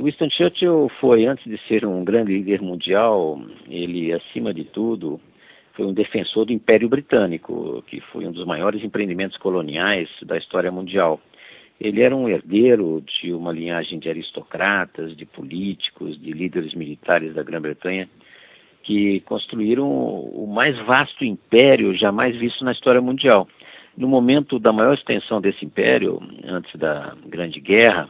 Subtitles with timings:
[0.00, 5.20] Winston Churchill foi, antes de ser um grande líder mundial, ele, acima de tudo,
[5.74, 10.70] foi um defensor do Império Britânico, que foi um dos maiores empreendimentos coloniais da história
[10.70, 11.20] mundial.
[11.80, 17.42] Ele era um herdeiro de uma linhagem de aristocratas, de políticos, de líderes militares da
[17.42, 18.08] Grã-Bretanha,
[18.82, 23.46] que construíram o mais vasto império jamais visto na história mundial.
[23.96, 28.08] No momento da maior extensão desse império, antes da Grande Guerra,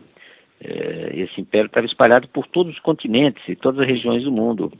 [0.61, 4.73] esse império estava espalhado por todos os continentes e todas as regiões do mundo,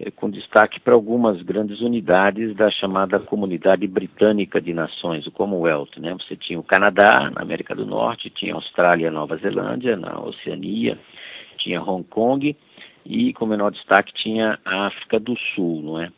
[0.00, 5.98] eh, com destaque para algumas grandes unidades da chamada Comunidade Britânica de Nações, o Commonwealth.
[5.98, 6.14] Né?
[6.14, 10.98] Você tinha o Canadá, na América do Norte, tinha a Austrália, Nova Zelândia, na Oceania,
[11.58, 12.56] tinha Hong Kong
[13.04, 16.10] e, com menor destaque, tinha a África do Sul, não é?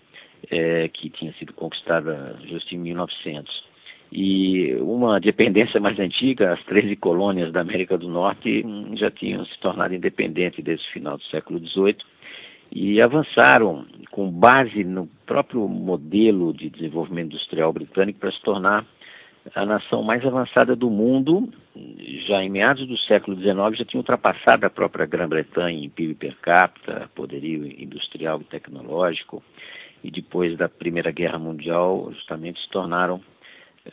[0.51, 3.70] é que tinha sido conquistada justo em 1900
[4.13, 9.45] e uma dependência mais antiga, as 13 colônias da América do Norte hum, já tinham
[9.45, 11.99] se tornado independentes desde o final do século XVIII
[12.73, 18.85] e avançaram com base no próprio modelo de desenvolvimento industrial britânico para se tornar
[19.55, 21.49] a nação mais avançada do mundo.
[22.27, 26.37] Já em meados do século XIX já tinha ultrapassado a própria Grã-Bretanha em PIB per
[26.41, 29.43] capita, poderio industrial e tecnológico,
[30.03, 33.21] e depois da Primeira Guerra Mundial justamente se tornaram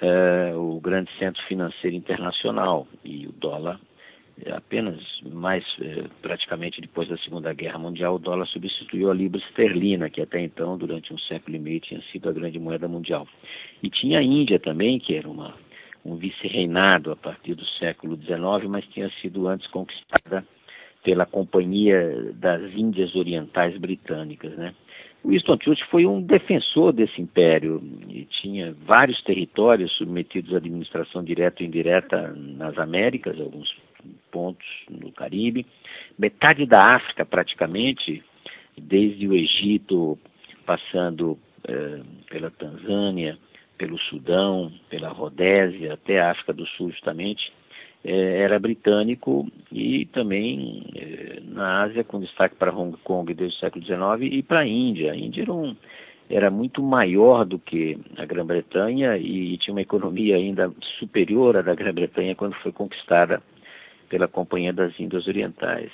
[0.02, 3.80] é, o grande centro financeiro internacional e o dólar
[4.45, 9.39] é apenas mais é, praticamente depois da Segunda Guerra Mundial o dólar substituiu a libra
[9.39, 13.27] esterlina que até então durante um século e meio tinha sido a grande moeda mundial
[13.81, 15.55] e tinha a Índia também que era uma
[16.05, 20.45] um vice-reinado a partir do século XIX mas tinha sido antes conquistada
[21.03, 24.73] pela Companhia das Índias Orientais Britânicas, né?
[25.28, 31.61] Winston Churchill foi um defensor desse império e tinha vários territórios submetidos à administração direta
[31.61, 33.75] e indireta nas Américas, alguns
[34.31, 35.65] pontos no Caribe,
[36.17, 38.23] metade da África praticamente,
[38.77, 40.17] desde o Egito,
[40.65, 41.99] passando eh,
[42.30, 43.38] pela Tanzânia,
[43.77, 47.52] pelo Sudão, pela Rodésia, até a África do Sul justamente,
[48.03, 53.83] era britânico e também é, na Ásia, com destaque para Hong Kong desde o século
[53.83, 55.11] XIX e para a Índia.
[55.11, 55.75] A Índia era, um,
[56.30, 61.75] era muito maior do que a Grã-Bretanha e tinha uma economia ainda superior à da
[61.75, 63.41] Grã-Bretanha quando foi conquistada
[64.09, 65.91] pela Companhia das Índias Orientais.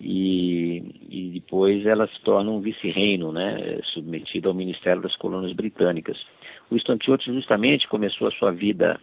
[0.00, 6.18] E, e, depois ela se torna um vice-reino, né, submetido ao Ministério das Colônias Britânicas.
[6.70, 8.98] O Churchill justamente começou a sua vida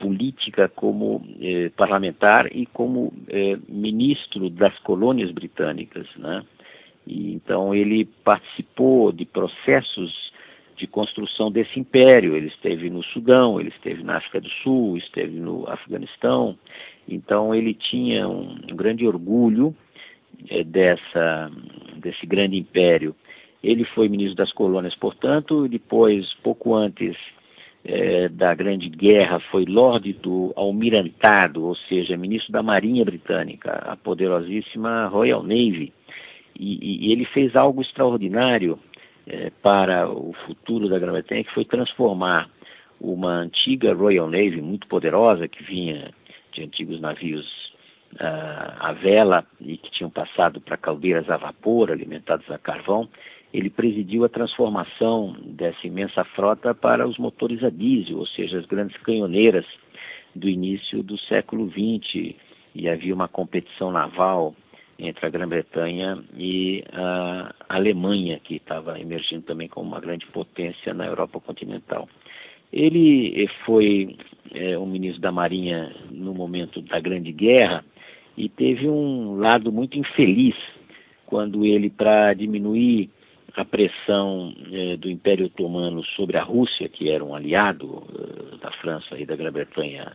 [0.00, 6.42] política como eh, parlamentar e como eh, ministro das colônias britânicas, né?
[7.06, 10.32] E, então ele participou de processos
[10.76, 12.34] de construção desse império.
[12.34, 16.58] Ele esteve no Sudão, ele esteve na África do Sul, esteve no Afeganistão.
[17.06, 19.76] Então ele tinha um, um grande orgulho
[20.48, 21.50] eh, dessa
[21.98, 23.14] desse grande império.
[23.62, 27.14] Ele foi ministro das colônias, portanto, depois, pouco antes
[27.84, 33.96] é, da Grande Guerra foi Lorde do Almirantado, ou seja, ministro da Marinha Britânica, a
[33.96, 35.92] poderosíssima Royal Navy.
[36.58, 38.78] E, e ele fez algo extraordinário
[39.26, 42.50] é, para o futuro da Grã-Bretanha, que foi transformar
[43.00, 46.10] uma antiga Royal Navy muito poderosa, que vinha
[46.52, 47.46] de antigos navios
[48.14, 53.08] uh, à vela e que tinham passado para caldeiras a vapor alimentadas a carvão,
[53.52, 58.66] ele presidiu a transformação dessa imensa frota para os motores a diesel, ou seja, as
[58.66, 59.66] grandes canhoneiras
[60.34, 62.34] do início do século XX,
[62.74, 64.54] e havia uma competição naval
[64.96, 71.06] entre a Grã-Bretanha e a Alemanha, que estava emergindo também como uma grande potência na
[71.06, 72.08] Europa continental.
[72.72, 74.16] Ele foi
[74.52, 77.84] é, ministro da Marinha no momento da Grande Guerra
[78.36, 80.54] e teve um lado muito infeliz
[81.26, 83.10] quando ele, para diminuir
[83.56, 88.70] a pressão eh, do Império Otomano sobre a Rússia, que era um aliado eh, da
[88.72, 90.12] França e da Grã-Bretanha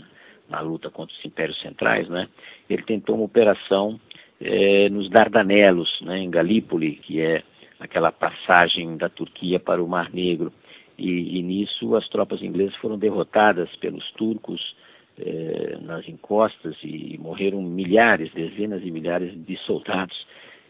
[0.49, 2.27] na luta contra os impérios centrais, né?
[2.69, 3.99] Ele tentou uma operação
[4.39, 7.43] eh, nos Dardanelos, né, em Galípoli, que é
[7.79, 10.51] aquela passagem da Turquia para o Mar Negro.
[10.97, 14.75] E, e nisso as tropas inglesas foram derrotadas pelos turcos
[15.17, 20.15] eh, nas encostas e morreram milhares, dezenas de milhares de soldados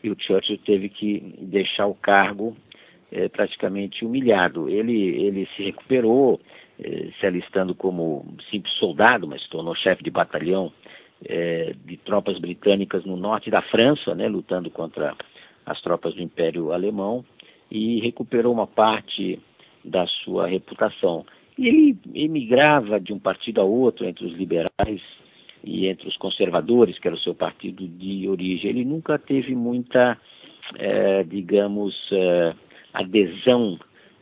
[0.05, 2.55] e o Churchill teve que deixar o cargo
[3.11, 4.69] é, praticamente humilhado.
[4.69, 6.39] Ele, ele se recuperou,
[6.79, 10.71] é, se alistando como simples soldado, mas tornou chefe de batalhão
[11.27, 15.15] é, de tropas britânicas no norte da França, né, lutando contra
[15.65, 17.25] as tropas do Império Alemão,
[17.71, 19.39] e recuperou uma parte
[19.83, 21.25] da sua reputação.
[21.57, 25.01] E ele emigrava de um partido a outro entre os liberais
[25.65, 28.69] e entre os conservadores, que era o seu partido de origem.
[28.69, 30.17] Ele nunca teve muita,
[30.77, 32.53] é, digamos, é,
[32.93, 33.79] adesão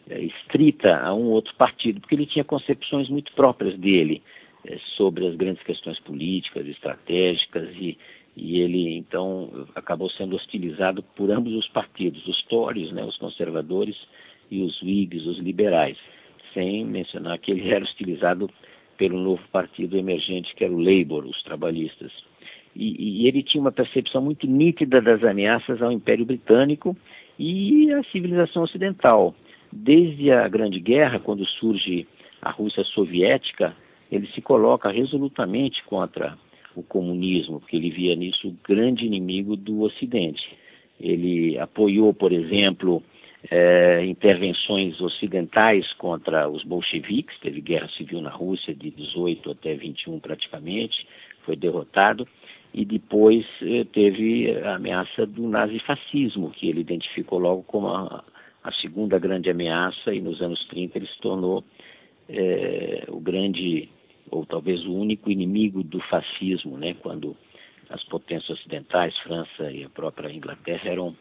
[0.09, 4.21] é, estrita a um outro partido, porque ele tinha concepções muito próprias dele
[4.65, 7.97] é, sobre as grandes questões políticas, estratégicas, e,
[8.35, 13.97] e ele então acabou sendo hostilizado por ambos os partidos, os Tories, né, os conservadores,
[14.49, 15.97] e os Whigs, os liberais,
[16.53, 18.49] sem mencionar que ele era hostilizado
[19.03, 22.09] pelo novo partido emergente que era o Labour, os trabalhistas.
[22.73, 26.95] E, e, ele tinha uma percepção muito nítida das ameaças ao Império Britânico
[27.37, 29.35] e à civilização ocidental.
[29.69, 32.07] Desde a Grande Guerra, quando surge
[32.41, 33.75] a Rússia soviética,
[34.09, 36.37] ele se coloca resolutamente contra
[36.73, 40.57] o comunismo, porque ele via nisso o grande inimigo do Ocidente.
[40.97, 43.03] Ele apoiou, por exemplo,
[43.49, 50.19] é, intervenções ocidentais contra os bolcheviques, teve guerra civil na Rússia de 18 até 21
[50.19, 51.05] praticamente,
[51.45, 52.27] foi derrotado,
[52.73, 58.23] e depois eh, teve a ameaça do nazifascismo, que ele identificou logo como a,
[58.63, 61.63] a, segunda grande ameaça, e nos anos 30 ele se tornou
[62.27, 63.89] eh, o grande,
[64.31, 67.37] ou talvez o único inimigo do fascismo, né, quando
[67.89, 71.15] as potências ocidentais, França e a própria Inglaterra, eram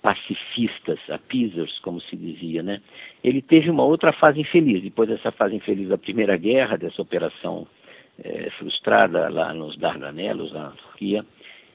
[0.00, 2.80] eh, pacifistas, appeasers, como se dizia, né?
[3.22, 7.66] Ele teve uma outra fase infeliz, depois dessa fase infeliz da Primeira Guerra, dessa operação
[8.22, 11.24] é, frustrada lá nos Dardanelos, na Turquia,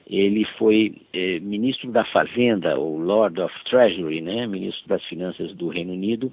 [0.08, 4.46] ele foi é, ministro da Fazenda, ou Lord of Treasury, né?
[4.46, 6.32] Ministro das Finanças do Reino Unido,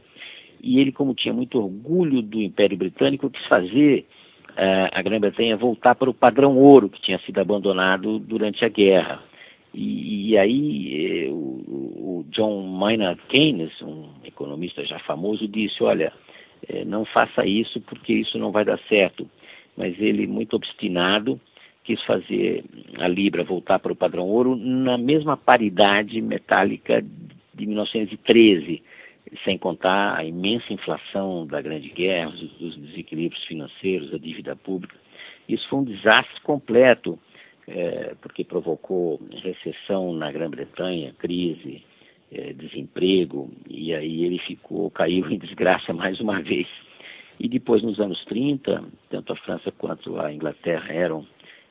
[0.61, 4.05] e ele, como tinha muito orgulho do Império Britânico, quis fazer
[4.55, 9.21] é, a Grã-Bretanha voltar para o padrão ouro que tinha sido abandonado durante a guerra.
[9.73, 16.13] E, e aí eh, o, o, John Maynard Keynes, um economista já famoso, disse, olha,
[16.67, 19.29] eh, não faça isso porque isso não vai dar certo.
[19.75, 21.39] Mas ele, muito obstinado,
[21.83, 22.63] quis fazer
[22.99, 27.03] a Libra voltar para o padrão ouro na mesma paridade metálica
[27.53, 28.81] de 1913,
[29.43, 32.29] sem contar a imensa inflação da Grande Guerra,
[32.59, 34.95] os desequilíbrios financeiros, a dívida pública.
[35.47, 37.19] Isso foi um desastre completo
[37.67, 41.83] é, porque provocou recessão na Grã-Bretanha, crise,
[42.31, 46.67] é, desemprego, e aí ele ficou, caiu em desgraça mais uma vez.
[47.39, 51.25] E depois, nos anos 30, tanto a França quanto a Inglaterra eram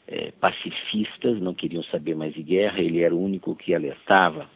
[0.07, 4.49] é, pacifistas, não queriam saber mais de guerra, ele era o único que alertava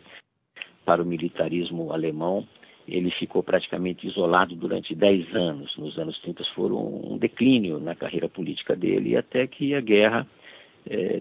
[0.84, 2.46] para o militarismo alemão.
[2.86, 5.76] Ele ficou praticamente isolado durante 10 anos.
[5.76, 10.26] Nos anos 30 foram um declínio na carreira política dele, até que a guerra
[10.88, 11.20] é,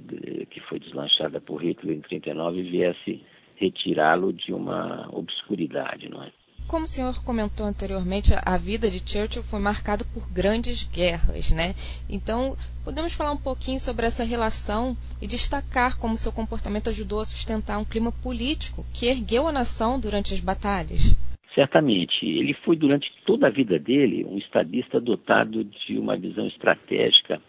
[0.49, 3.21] que foi deslanchada por Hitler em 39 viesse
[3.55, 6.31] retirá-lo de uma obscuridade, não é?
[6.67, 11.75] Como o senhor comentou anteriormente, a vida de Churchill foi marcada por grandes guerras, né?
[12.09, 17.25] Então, podemos falar um pouquinho sobre essa relação e destacar como seu comportamento ajudou a
[17.25, 21.15] sustentar um clima político que ergueu a nação durante as batalhas?
[21.53, 22.25] Certamente.
[22.25, 27.39] Ele foi, durante toda a vida dele, um estadista dotado de uma visão estratégica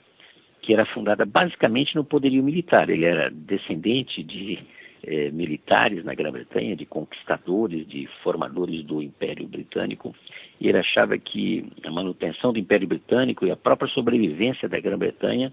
[0.66, 2.90] que era fundada basicamente no poderio militar.
[2.90, 4.58] Ele era descendente de
[5.04, 10.12] eh, militares na Grã-Bretanha, de conquistadores, de formadores do Império Britânico,
[10.60, 15.52] e ele achava que a manutenção do Império Britânico e a própria sobrevivência da Grã-Bretanha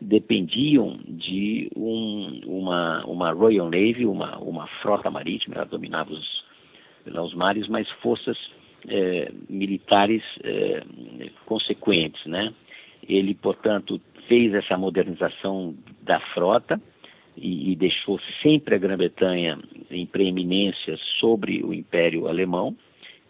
[0.00, 6.44] dependiam de um, uma, uma Royal Navy, uma, uma frota marítima, ela dominava os,
[7.06, 8.38] os mares, mas forças
[8.88, 10.84] eh, militares eh,
[11.44, 12.54] consequentes, né?
[13.08, 16.80] Ele, portanto, fez essa modernização da frota
[17.36, 19.58] e, e deixou sempre a Grã-Bretanha
[19.90, 22.76] em preeminência sobre o Império Alemão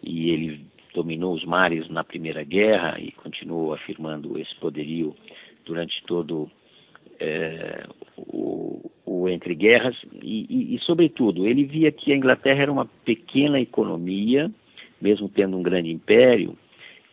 [0.03, 5.15] e ele dominou os mares na Primeira Guerra e continuou afirmando esse poderio
[5.65, 6.49] durante todo
[7.19, 7.85] é,
[8.17, 9.95] o, o entre guerras.
[10.21, 14.49] E, e, e, sobretudo, ele via que a Inglaterra era uma pequena economia,
[15.01, 16.57] mesmo tendo um grande império,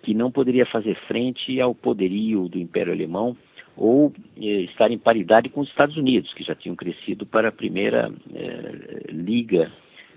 [0.02, 3.36] que não poderia fazer frente ao poderio do Império Alemão
[3.76, 7.52] ou eh, estar em paridade com os Estados Unidos, que já tinham crescido para a
[7.52, 9.70] primeira eh, liga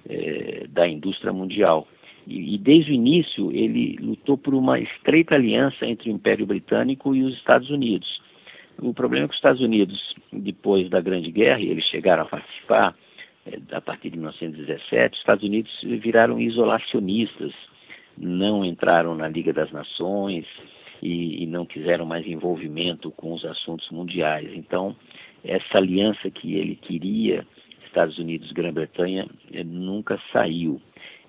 [0.07, 1.87] eh, da indústria mundial.
[2.27, 7.15] E, e, desde o início ele lutou por uma estreita aliança entre o Império Britânico
[7.15, 8.21] e os Estados Unidos.
[8.79, 12.27] O problema é que os Estados Unidos, depois da Grande Guerra, e eles chegaram a
[12.27, 12.95] participar
[13.45, 17.53] eh, a partir de 1917, os Estados Unidos viraram isolacionistas,
[18.17, 20.45] não entraram na Liga das Nações,
[21.01, 24.49] e, e não quiseram mais envolvimento com os assuntos mundiais.
[24.53, 24.95] Então,
[25.43, 27.45] essa aliança que ele queria,
[27.85, 30.81] Estados Unidos Grã-Bretanha, eh, nunca saiu.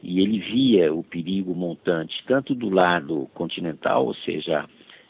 [0.03, 4.69] E ele via o perigo montante, tanto do lado continental, ou seja,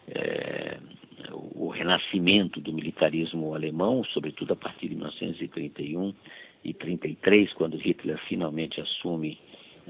[0.09, 0.79] é,
[1.33, 6.15] o renascimento do militarismo alemão, sobretudo a partir de 1931
[6.65, 9.39] e 33, quando Hitler finalmente assume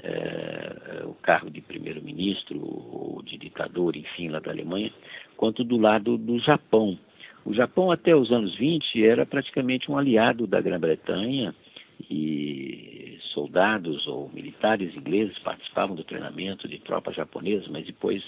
[0.02, 4.92] eh, o cargo de primeiro-ministro ou de ditador, enfim, lá da Alemanha,
[5.36, 6.98] quanto do lado do Japão.
[7.44, 11.54] O Japão, até os anos 20, era praticamente um aliado da Grã-Bretanha
[12.10, 18.22] e soldados ou militares ingleses participavam do treinamento de tropas japonesas, mas depois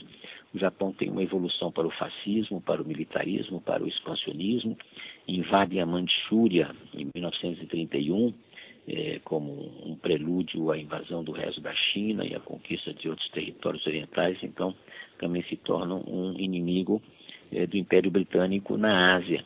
[0.55, 4.77] o Japão tem uma evolução para o fascismo, para o militarismo, para o expansionismo,
[5.27, 8.33] invade a Manchúria em 1931
[8.89, 9.53] eh, como
[9.85, 14.39] um prelúdio à invasão do resto da China e à conquista de outros territórios orientais,
[14.43, 14.75] então
[15.19, 17.03] também se torna um inimigo
[17.53, 19.45] eh, do Império Britânico na Ásia.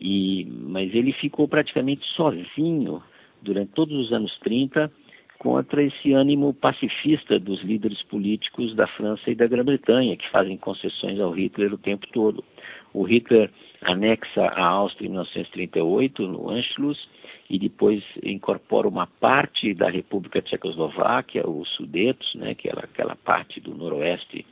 [0.00, 3.02] E, mas ele ficou praticamente sozinho
[3.42, 4.92] durante todos os anos 30
[5.38, 11.18] contra esse ânimo pacifista dos líderes políticos da França e da Grã-Bretanha, que fazem concessões
[11.20, 12.44] ao Hitler o tempo todo.
[12.92, 13.50] O Hitler
[13.82, 17.08] anexa a Áustria em 1938, no Anschluss,
[17.50, 23.60] e depois incorpora uma parte da República Tchecoslováquia, os Sudetos, né, que era aquela parte
[23.60, 24.44] do noroeste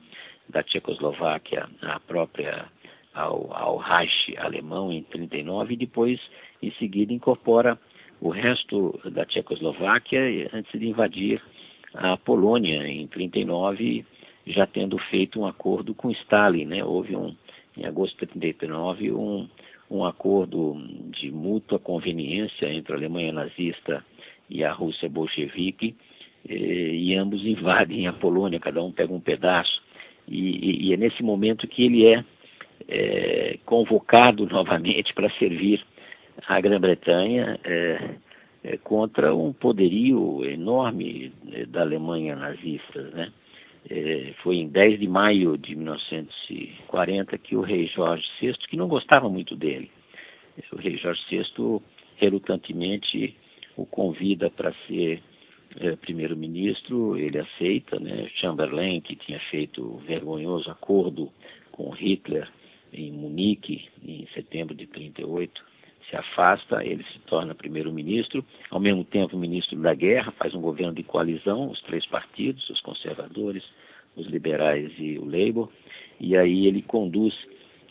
[0.48, 2.66] da Tchecoslováquia, a própria
[3.16, 6.20] ao, ao Reich alemão em 39 e depois
[6.62, 7.78] em seguida incorpora
[8.20, 11.42] o resto da Tchecoslováquia antes de invadir
[11.94, 14.04] a Polônia em 39,
[14.46, 16.84] já tendo feito um acordo com Stalin, né?
[16.84, 17.34] Houve um
[17.76, 19.48] em agosto de 39 um
[19.90, 20.76] um acordo
[21.10, 24.04] de mútua conveniência entre a Alemanha nazista
[24.48, 25.94] e a Rússia bolchevique,
[26.48, 29.82] e, e ambos invadem a Polônia, cada um pega um pedaço.
[30.28, 32.24] E, e, é nesse momento que ele é,
[32.88, 35.84] é convocado novamente para servir
[36.46, 38.10] a Grã-Bretanha é,
[38.64, 41.32] é, contra um poderio enorme
[41.68, 43.02] da Alemanha nazista.
[43.02, 43.32] Né?
[43.88, 48.88] É, foi em 10 de maio de 1940 que o rei Jorge VI, que não
[48.88, 49.90] gostava muito dele,
[50.72, 51.80] o rei Jorge VI
[52.16, 53.36] relutantemente
[53.76, 55.22] o convida para ser
[55.78, 58.28] é, primeiro-ministro, ele aceita, né?
[58.36, 61.30] Chamberlain, que tinha feito o vergonhoso acordo
[61.70, 62.48] com Hitler
[62.92, 65.62] em Munique em setembro de 38,
[66.08, 70.94] se afasta, ele se torna primeiro-ministro, ao mesmo tempo ministro da guerra, faz um governo
[70.94, 73.64] de coalizão, os três partidos, os conservadores,
[74.16, 75.70] os liberais e o Labour,
[76.20, 77.34] e aí ele conduz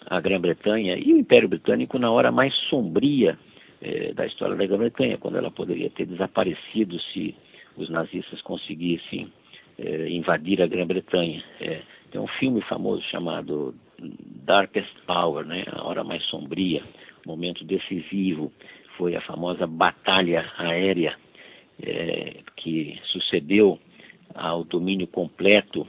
[0.05, 3.37] a Grã-Bretanha e o Império Britânico na hora mais sombria
[3.81, 7.35] eh, da história da Grã-Bretanha, quando ela poderia ter desaparecido se
[7.75, 9.31] os nazistas conseguissem
[9.77, 11.43] eh, invadir a Grã-Bretanha.
[11.59, 11.81] É,
[12.11, 16.83] tem um filme famoso chamado Darkest Hour, né, a hora mais sombria,
[17.25, 18.51] momento decisivo
[18.97, 21.17] foi a famosa batalha aérea
[21.81, 23.79] é, que sucedeu
[24.33, 25.87] ao domínio completo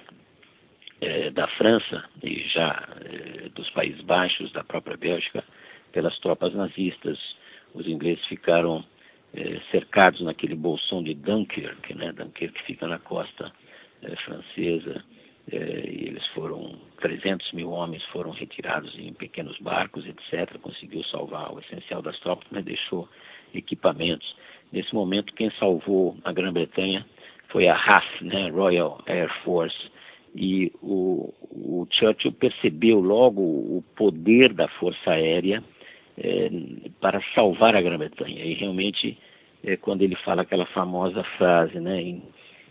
[1.01, 5.45] é, da França e já é, dos Países Baixos, da própria Bélgica,
[5.93, 7.19] pelas tropas nazistas.
[7.75, 8.85] Os ingleses ficaram
[9.35, 12.13] é, cercados naquele bolsão de Dunkirk, né?
[12.13, 13.53] Dunkirk fica na costa
[14.03, 15.05] é, francesa
[15.51, 20.59] eles foram 300 mil homens foram retirados em pequenos barcos, etc.
[20.59, 23.09] Conseguiu salvar o essencial das tropas, mas deixou
[23.55, 24.35] equipamentos.
[24.73, 27.07] Nesse momento, quem salvou a Grã-Bretanha
[27.49, 29.91] foi a RAF, né, Royal Air Force,
[30.35, 35.63] e o, o Churchill percebeu logo o poder da força aérea
[36.19, 36.51] é,
[37.01, 38.45] para salvar a Grã-Bretanha.
[38.45, 39.17] E realmente,
[39.63, 42.23] é, quando ele fala aquela famosa frase, né, em,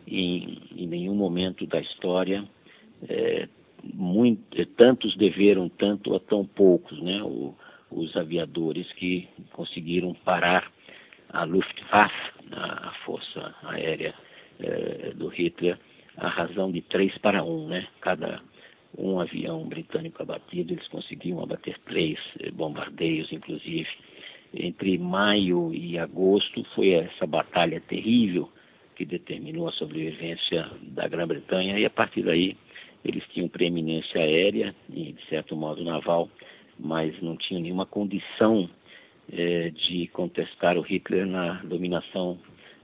[0.06, 2.44] em, em nenhum momento da história
[3.08, 3.48] é,
[3.94, 7.22] muito, é, tantos deveram tanto a tão poucos, né?
[7.24, 7.56] O,
[7.92, 10.72] os aviadores que conseguiram parar
[11.30, 14.14] a Luftwaffe, a, força aérea
[14.60, 15.78] é, do Hitler,
[16.18, 17.88] a razão de três para um, né?
[18.02, 18.42] Cada
[18.98, 23.90] um avião britânico abatido, eles conseguiam abater três é, bombardeios, inclusive.
[24.54, 28.50] Entre maio e agosto foi essa batalha terrível
[28.96, 32.56] que determinou a sobrevivência da Grã-Bretanha e a partir daí
[33.06, 36.30] eles tinham preeminência aérea e, de certo modo, naval,
[36.80, 38.70] mas não tinham nenhuma condição
[39.32, 42.38] eh, de contestar o Hitler na dominação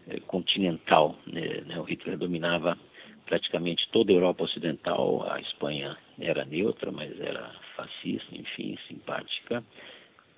[0.08, 1.18] eh, continental.
[1.26, 1.64] Né?
[1.80, 2.78] O Hitler dominava
[3.26, 9.64] praticamente toda a Europa Ocidental, a Espanha era neutra, mas era fascista, enfim, simpática.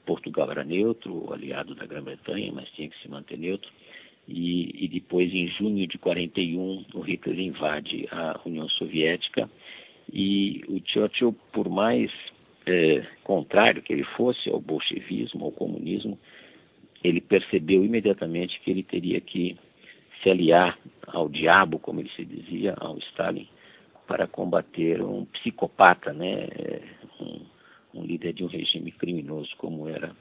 [0.05, 3.71] Portugal era neutro, aliado da Grã-Bretanha, mas tinha que se manter neutro.
[4.27, 9.49] E, e, depois, em junho de 41, o Hitler invade a União Soviética
[10.11, 12.11] e o Churchill, por mais
[12.65, 16.17] é, contrário que ele fosse ao bolchevismo, ao comunismo,
[17.03, 19.57] ele percebeu imediatamente que ele teria que
[20.21, 23.47] se aliar ao diabo, como ele se dizia, ao Stalin,
[24.07, 26.47] para combater um psicopata, né,
[27.19, 27.53] um, um
[27.93, 30.15] um líder de um regime criminoso como era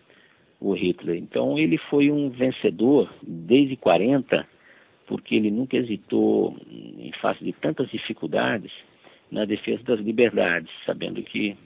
[0.61, 1.17] o Hitler.
[1.17, 4.47] Então ele foi um vencedor desde 40,
[5.07, 8.73] porque ele nunca hesitou em face de tantas dificuldades
[9.33, 11.57] na defesa das liberdades, sabendo que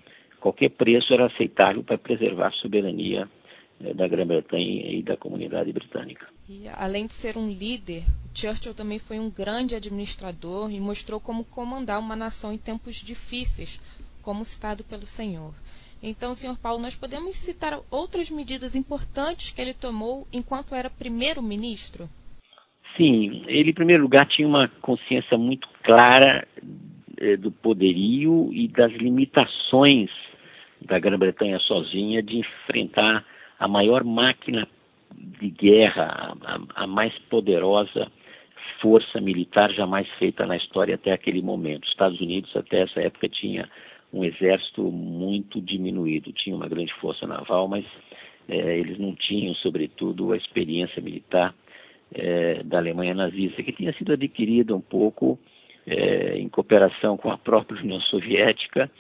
[0.41, 3.29] qualquer preço era aceitável para preservar a soberania
[3.81, 6.29] eh, da Grã-Bretanha e da comunidade britânica.
[6.49, 11.45] E, além de ser um líder, Churchill também foi um grande administrador e mostrou como
[11.45, 13.81] comandar uma nação em tempos difíceis,
[14.23, 15.53] como citado pelo Senhor.
[16.01, 22.09] Então, senhor Paulo, nós podemos citar outras medidas importantes que ele tomou enquanto era primeiro-ministro?
[22.97, 26.47] Sim, ele, em primeiro lugar, tinha uma consciência muito clara
[27.19, 30.11] eh, do poderio e das limitações
[30.81, 33.25] da Grã-Bretanha sozinha de enfrentar
[33.59, 34.69] a maior máquina
[35.41, 38.11] de guerra, a, a, mais poderosa
[38.81, 41.85] força militar jamais feita na história até aquele momento.
[41.85, 43.69] Os Estados Unidos, até essa época, tinha
[44.13, 47.85] um exército muito diminuído, tinha uma grande força naval, mas
[48.49, 51.55] é, eles não tinham, sobretudo, a experiência militar
[52.15, 55.39] é, da Alemanha nazista, que tinha sido adquirida um pouco
[55.87, 58.91] é, em cooperação com a própria União Soviética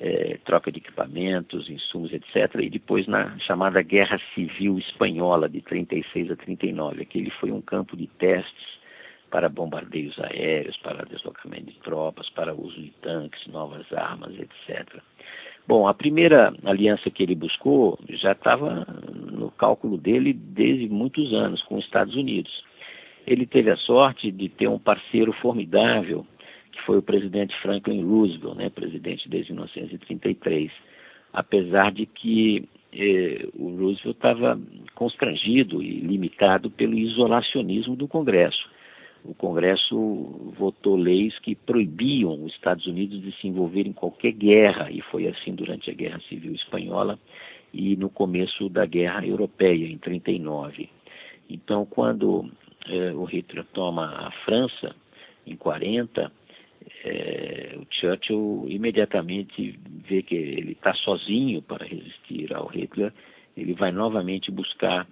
[0.00, 2.54] é, troca de equipamentos, insumos, etc.
[2.60, 7.02] E depois na chamada Guerra Civil Espanhola, de 36 a 39.
[7.02, 8.82] Aquele foi um campo de testes
[9.30, 15.00] para bombardeios aéreos, para deslocamento de tropas, para uso de tanques, novas armas, etc.
[15.66, 21.62] Bom, a primeira aliança que ele buscou já estava no cálculo dele desde muitos anos,
[21.62, 22.62] com os Estados Unidos.
[23.26, 26.26] Ele teve a sorte de ter um parceiro formidável
[26.72, 30.72] que foi o presidente Franklin Roosevelt, né, presidente desde 1933,
[31.32, 34.60] apesar de que eh, o Roosevelt estava
[34.94, 38.68] constrangido e limitado pelo isolacionismo do Congresso.
[39.24, 39.96] O Congresso
[40.58, 45.28] votou leis que proibiam os Estados Unidos de se envolver em qualquer guerra, e foi
[45.28, 47.18] assim durante a Guerra Civil Espanhola
[47.72, 50.88] e no começo da Guerra Europeia, em 39.
[51.48, 52.50] Então, quando
[52.86, 54.94] eh, o Hitler toma a França,
[55.46, 56.30] em 40,
[57.04, 63.12] é, o Churchill imediatamente vê que ele está sozinho para resistir ao Hitler,
[63.56, 65.06] ele vai novamente buscar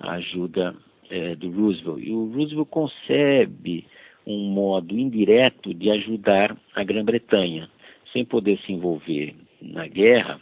[0.00, 0.74] a ajuda
[1.10, 2.02] é, do Roosevelt.
[2.04, 3.86] E o Roosevelt concebe
[4.26, 7.70] um modo indireto de ajudar a Grã-Bretanha.
[8.12, 10.40] Sem poder se envolver na guerra,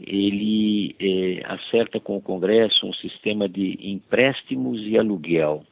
[0.00, 5.64] ele é, acerta com o Congresso um sistema de empréstimos e aluguel,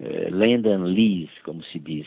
[0.00, 2.06] é, land and lease, como se diz,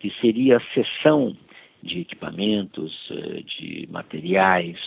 [0.00, 1.36] que seria a cessão
[1.82, 4.78] de equipamentos, eh, de materiais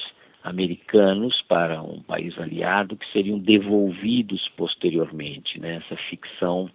[0.43, 5.77] americanos para um país aliado que seriam devolvidos posteriormente, né?
[5.77, 6.69] essa ficção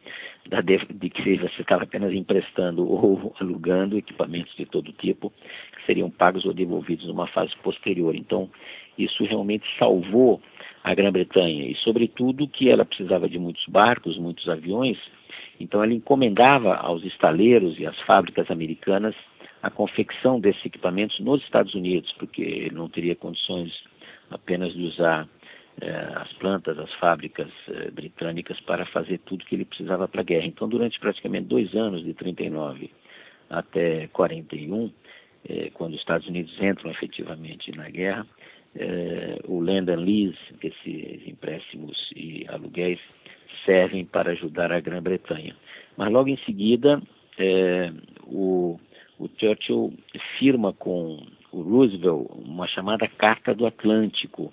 [0.49, 5.31] da de, de que você estava apenas emprestando ou alugando equipamentos de todo tipo
[5.77, 8.15] que seriam pagos ou devolvidos numa fase posterior.
[8.17, 8.51] Então,
[8.99, 10.43] isso realmente salvou
[10.83, 14.99] a Grã-Bretanha e, sobretudo, que ela precisava de muitos barcos, muitos aviões
[15.61, 19.15] então ela encomendava aos estaleiros e às fábricas americanas
[19.63, 23.71] a confecção desses equipamentos nos Estados Unidos, porque ele não teria condições
[24.31, 25.29] apenas de usar
[25.81, 30.25] eh, as plantas, as fábricas eh, britânicas para fazer tudo que ele precisava para a
[30.25, 30.47] guerra.
[30.47, 32.91] Então, durante praticamente dois anos, de 39
[33.51, 34.91] até 41,
[35.49, 38.27] eh, quando os Estados Unidos entram efetivamente na guerra,
[38.75, 43.01] eh, o Land and Lease, esses empréstimos e aluguéis,
[43.65, 45.57] servem para ajudar a Grã-Bretanha.
[45.97, 47.01] Mas logo em seguida,
[47.39, 47.93] é,
[48.27, 48.79] o,
[49.19, 49.93] o Churchill
[50.39, 54.53] firma com o Roosevelt uma chamada Carta do Atlântico.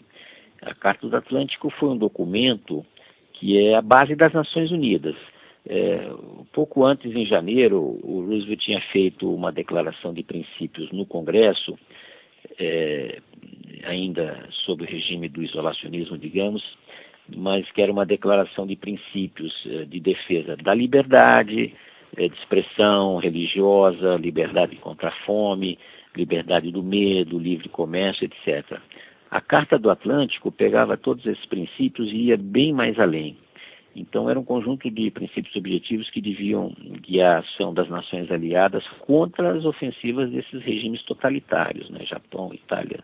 [0.62, 2.86] A Carta do Atlântico foi um documento
[3.34, 5.16] que é a base das Nações Unidas.
[5.70, 6.10] É,
[6.54, 11.78] pouco antes, em janeiro, o Roosevelt tinha feito uma declaração de princípios no Congresso,
[12.58, 13.20] é,
[13.84, 16.64] ainda sob o regime do isolacionismo, digamos,
[17.36, 21.74] mas que era uma declaração de princípios eh, de defesa da liberdade,
[22.16, 25.78] eh, de expressão religiosa, liberdade contra a fome,
[26.16, 28.80] liberdade do medo, livre comércio, etc.
[29.30, 33.38] A Carta do Atlântico pegava todos esses princípios e ia bem mais além.
[33.96, 38.88] Então, era um conjunto de princípios objetivos que deviam guiar a ação das nações aliadas
[39.00, 42.06] contra as ofensivas desses regimes totalitários, né?
[42.06, 43.04] Japão, Itália,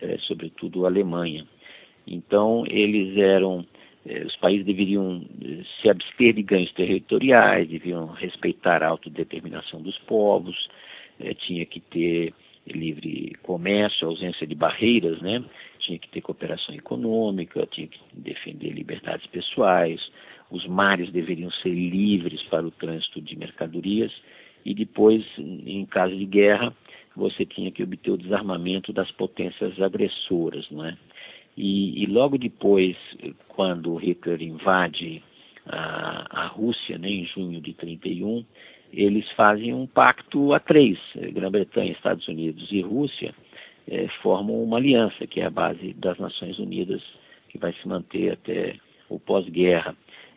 [0.00, 1.46] eh, sobretudo Alemanha.
[2.06, 3.64] Então, eles eram,
[4.06, 9.98] eh, os países deveriam eh, se abster de ganhos territoriais, deviam respeitar a autodeterminação dos
[10.00, 10.68] povos,
[11.20, 12.34] eh, tinha que ter
[12.66, 15.44] livre comércio, ausência de barreiras, né?
[15.80, 20.00] tinha que ter cooperação econômica, tinha que defender liberdades pessoais,
[20.50, 24.12] os mares deveriam ser livres para o trânsito de mercadorias
[24.64, 26.74] e depois, em caso de guerra,
[27.16, 30.96] você tinha que obter o desarmamento das potências agressoras, não é?
[31.56, 32.96] E, e logo depois,
[33.48, 35.22] quando Hitler invade
[35.66, 38.44] a, a Rússia, né, em junho de 31,
[38.92, 43.34] eles fazem um pacto a três, Grã-Bretanha, Estados Unidos e Rússia,
[43.88, 47.02] é, formam uma aliança que é a base das Nações Unidas,
[47.48, 48.76] que vai se manter até
[49.08, 49.96] o pós-guerra.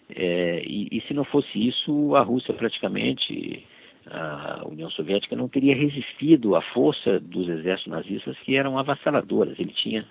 [0.09, 3.63] É, e, e, se não fosse isso, a Rússia praticamente,
[4.07, 9.59] a União Soviética não teria resistido à força dos exércitos nazistas que eram avassaladoras.
[9.59, 10.05] Ele tinha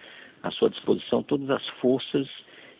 [0.44, 2.28] à sua disposição todas as forças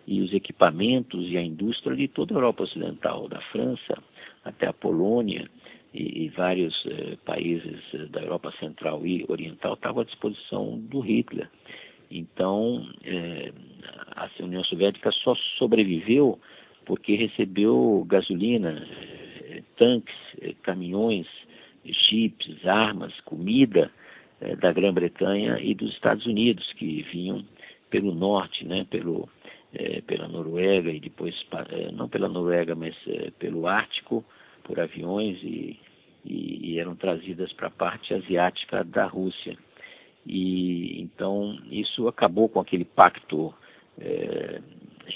[0.07, 3.99] e os equipamentos e a indústria de toda a Europa Ocidental, da França
[4.45, 5.49] até a Polônia
[5.95, 11.01] e, e vários eh, países eh, da Europa Central e Oriental estavam à disposição do
[11.01, 11.49] Hitler.
[12.11, 13.51] Então, eh,
[14.15, 16.39] a União Soviética só sobreviveu
[16.85, 18.87] porque recebeu gasolina,
[19.49, 21.27] eh, tanques, eh, caminhões,
[21.87, 23.91] chips, armas, comida
[24.41, 27.45] eh, da Grã-Bretanha e dos Estados Unidos, que vinham
[27.95, 29.29] pelo norte, né, pelo,
[30.09, 31.33] pela Noruega e depois,
[31.93, 32.97] não pela Noruega, mas
[33.39, 34.25] pelo Ártico,
[34.65, 35.79] por aviões e,
[36.25, 39.57] e, e eram trazidas para a parte asiática da Rússia.
[40.27, 43.55] E então isso acabou com aquele pacto
[43.97, 44.61] é,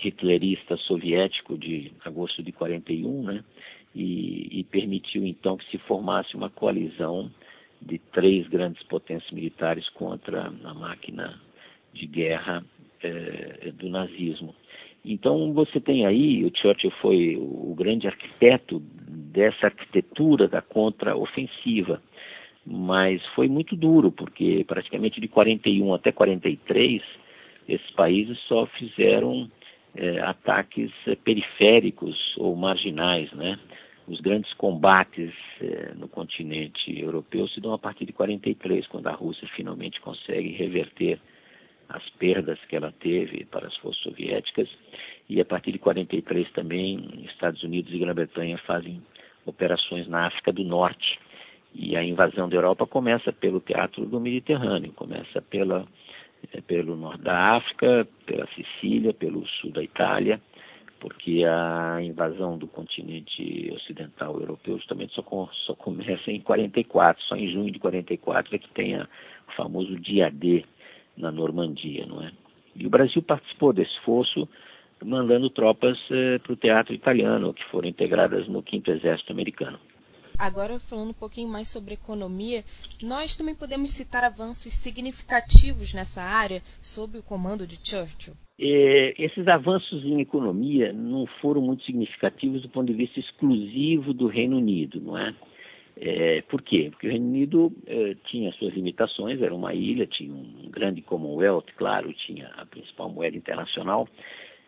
[0.04, 3.44] hitlerista soviético de agosto de 41, né?
[3.92, 7.28] E, e, permitiu então que se formasse uma coalizão
[7.82, 11.40] de três grandes potências militares contra a máquina
[11.92, 12.64] de guerra
[13.03, 14.55] é, do nazismo.
[15.05, 22.03] Então você tem aí, o Churchill foi o grande arquiteto dessa arquitetura da contraofensiva,
[22.66, 27.03] mas foi muito duro, porque praticamente de 41 até 43,
[27.68, 29.51] esses países só fizeram
[29.94, 33.59] é, ataques é, periféricos ou marginais, né?
[34.07, 35.35] Os grandes combates
[35.96, 41.20] no continente europeu se dão a partir de 43, quando a Rússia finalmente consegue reverter
[41.88, 44.68] as perdas que ela teve para as forças soviéticas
[45.29, 49.03] e a partir de 43 também Estados Unidos e Grã-Bretanha fazem
[49.46, 51.18] operações na África do Norte.
[51.74, 55.87] E a invasão da Europa começa pelo teatro do Mediterrâneo, começa pela,
[56.53, 60.40] é, pelo norte da África, pela Sicília, pelo sul da Itália,
[60.98, 65.22] porque a invasão do continente ocidental europeu justamente só,
[65.66, 69.07] só começa em 44, só em junho de 44 é que tem a,
[69.48, 70.64] o famoso dia D,
[71.18, 72.33] na Normandia, não é?
[72.74, 74.48] E o Brasil participou desse esforço
[75.04, 79.78] mandando tropas eh, para o teatro italiano, que foram integradas no 5 Exército Americano.
[80.38, 82.62] Agora, falando um pouquinho mais sobre economia,
[83.02, 88.35] nós também podemos citar avanços significativos nessa área sob o comando de Churchill.
[88.61, 94.28] É, esses avanços em economia não foram muito significativos do ponto de vista exclusivo do
[94.28, 95.35] Reino Unido, não é?
[96.00, 96.88] É, por quê?
[96.90, 101.66] Porque o Reino Unido é, tinha suas limitações, era uma ilha, tinha um grande Commonwealth,
[101.76, 104.08] claro, tinha a principal moeda internacional,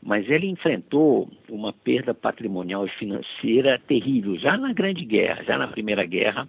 [0.03, 4.37] mas ele enfrentou uma perda patrimonial e financeira terrível.
[4.37, 6.49] Já na Grande Guerra, já na Primeira Guerra,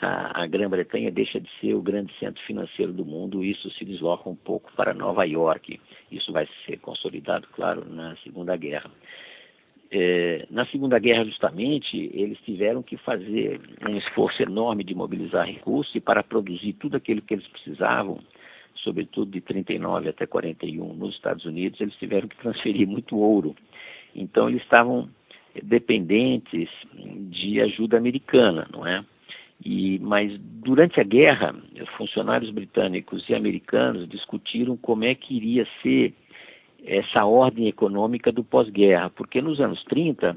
[0.00, 4.28] a, a Grã-Bretanha deixa de ser o grande centro financeiro do mundo, isso se desloca
[4.28, 5.80] um pouco para Nova York.
[6.10, 8.90] Isso vai ser consolidado, claro, na Segunda Guerra.
[9.94, 15.94] É, na Segunda Guerra, justamente, eles tiveram que fazer um esforço enorme de mobilizar recursos
[15.94, 18.18] e para produzir tudo aquilo que eles precisavam,
[18.76, 23.54] sobretudo de 39 até 41 nos Estados Unidos, eles tiveram que transferir muito ouro.
[24.16, 25.10] Então, eles estavam
[25.62, 26.70] dependentes
[27.28, 29.04] de ajuda americana, não é?
[29.62, 31.54] E, mas durante a guerra,
[31.98, 36.14] funcionários britânicos e americanos discutiram como é que iria ser
[36.84, 40.36] essa ordem econômica do pós-guerra, porque nos anos 30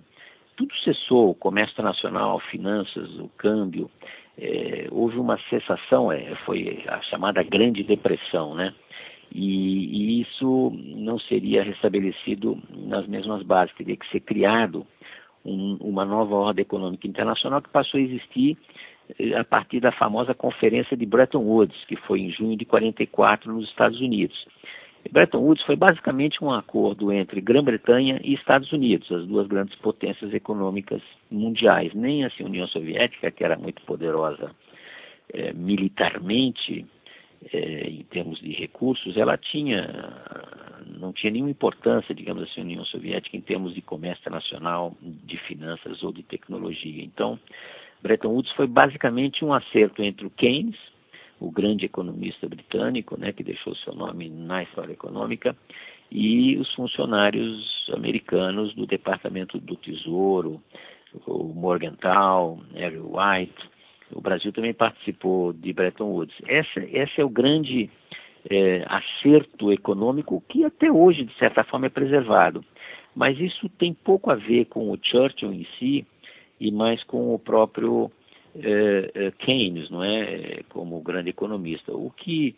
[0.56, 3.90] tudo cessou, comércio internacional, finanças, o câmbio,
[4.38, 8.74] é, houve uma cessação, é, foi a chamada Grande Depressão, né?
[9.34, 14.86] E, e, isso não seria restabelecido nas mesmas bases, teria que ser criado
[15.44, 18.58] um, uma nova ordem econômica internacional que passou a existir
[19.20, 23.52] é, a partir da famosa Conferência de Bretton Woods, que foi em junho de 44
[23.52, 24.46] nos Estados Unidos.
[25.12, 30.34] Bretton Woods foi basicamente um acordo entre Grã-Bretanha e Estados Unidos, as duas grandes potências
[30.34, 31.94] econômicas mundiais.
[31.94, 34.52] Nem assim, a União Soviética, que era muito poderosa
[35.34, 36.86] é, militarmente,
[37.54, 39.88] é, em termos de recursos, ela tinha
[40.98, 45.38] não tinha nenhuma importância, digamos assim, a União Soviética em termos de comércio internacional, de
[45.38, 47.04] finanças ou de tecnologia.
[47.04, 47.40] Então,
[48.02, 50.78] Bretton Woods foi basicamente um acerto entre o Keynes,
[51.46, 55.56] o grande economista britânico, né, que deixou seu nome na história econômica,
[56.12, 60.62] e os funcionários americanos do Departamento do Tesouro,
[61.28, 63.70] o Morgenthau, Harry White.
[64.12, 66.36] O Brasil também participou de Bretton Woods.
[66.48, 67.90] Essa, esse é o grande
[68.50, 72.64] é, acerto econômico que até hoje, de certa forma, é preservado.
[73.16, 76.06] Mas isso tem pouco a ver com o Churchill em si
[76.60, 78.12] e mais com o próprio
[79.40, 81.92] Keynes, não é, como grande economista.
[81.94, 82.56] O que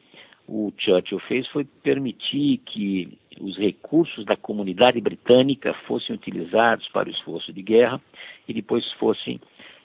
[0.47, 7.11] o Churchill fez foi permitir que os recursos da comunidade britânica fossem utilizados para o
[7.11, 8.01] esforço de guerra
[8.47, 9.39] e depois fossem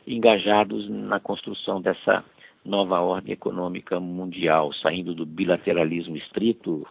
[0.07, 2.25] engajados na construção dessa
[2.65, 6.87] nova ordem econômica mundial, saindo do bilateralismo estrito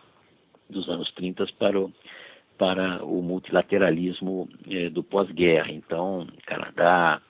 [0.69, 1.91] dos anos 30 para o,
[2.57, 5.71] para o multilateralismo eh, do pós-guerra.
[5.71, 7.21] Então, Canadá,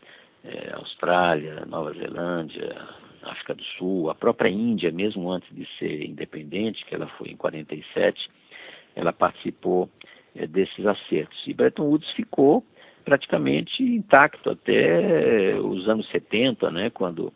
[0.44, 2.76] eh, Austrália, Nova Zelândia,
[3.24, 7.38] África do Sul, a própria Índia, mesmo antes de ser independente, que ela foi em
[7.38, 8.30] 47,
[8.96, 9.90] ela participou
[10.36, 11.42] eh, desses acertos.
[11.48, 12.66] E Bretton Woods ficou
[13.04, 17.34] praticamente intacto até os anos 70, né, quando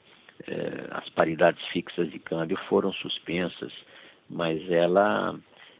[0.48, 3.74] eh, as paridades fixas de câmbio foram suspensas,
[4.30, 5.38] mas ela,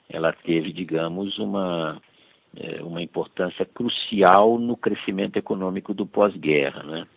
[0.10, 2.02] ela teve, digamos, uma,
[2.56, 6.84] eh, uma importância crucial no crescimento econômico do pós-guerra.
[6.84, 7.08] Né?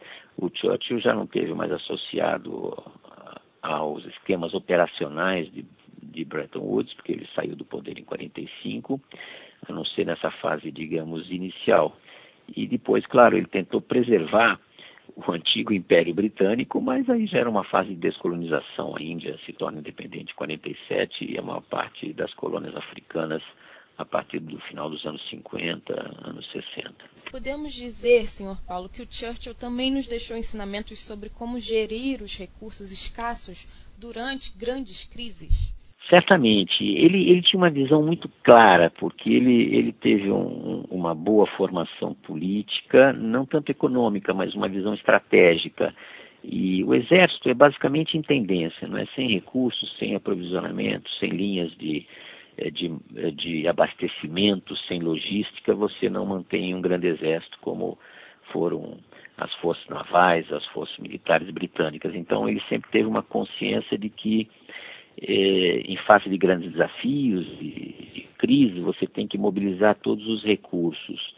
[0.41, 2.77] O Churchill já não teve mais associado
[3.61, 5.67] aos esquemas operacionais de,
[6.01, 9.01] de Bretton Woods, porque ele saiu do poder em 45,
[9.69, 11.97] a não ser nessa fase, digamos, inicial.
[12.57, 14.61] E depois, claro, ele tentou preservar
[15.17, 18.97] o antigo Império Britânico, mas aí já era uma fase de descolonização.
[18.97, 23.43] A Índia se torna independente em 47 e a maior parte das colônias africanas
[23.99, 25.93] a partir do final dos anos 50,
[26.25, 26.93] anos 60.
[27.33, 28.57] Podemos dizer, Sr.
[28.67, 33.67] Paulo, que o Churchill também nos deixou ensinamentos sobre como gerir os recursos escassos
[33.99, 35.75] durante grandes crises?
[36.09, 36.83] Certamente.
[36.85, 42.15] Ele, ele tinha uma visão muito clara, porque ele, ele teve um, uma boa formação
[42.15, 45.95] política, não tanto econômica, mas uma visão estratégica.
[46.43, 49.07] E o exército é basicamente intendência, não é?
[49.15, 52.07] Sem recursos, sem aprovisionamento, sem linhas de,
[52.71, 57.99] de, eh, de abastecimento, sem logística, você não mantém um grande exército como
[58.53, 58.99] foram
[59.37, 62.15] as forças navais, as forças militares britânicas.
[62.15, 64.49] Então ele sempre teve uma consciência de que
[65.21, 70.45] é, em face de grandes desafios, de, de, crise, você tem que mobilizar todos os
[70.45, 71.35] recursos.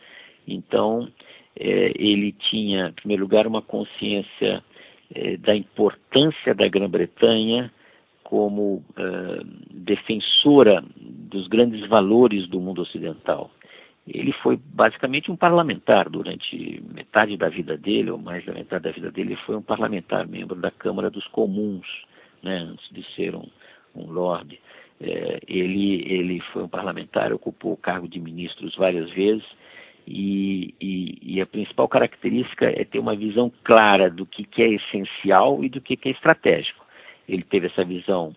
[0.46, 1.08] Então,
[1.58, 4.62] é, ele tinha, em primeiro lugar, uma consciência
[5.14, 7.72] é, da importância da Grã-Bretanha
[8.30, 9.40] como é,
[9.72, 13.50] defensora dos grandes valores do mundo ocidental.
[14.06, 18.92] Ele foi basicamente um parlamentar durante metade da vida dele, ou mais da metade da
[18.92, 21.86] vida dele, ele foi um parlamentar, membro da Câmara dos Comuns,
[22.40, 23.48] né, antes de ser um,
[23.96, 24.60] um lord.
[25.00, 29.44] É, ele, ele foi um parlamentar, ocupou o cargo de ministros várias vezes
[30.06, 34.68] e, e, e, a principal característica é ter uma visão clara do que, que é
[34.68, 36.84] essencial e do que, que é estratégico.
[37.30, 38.34] Ele teve essa visão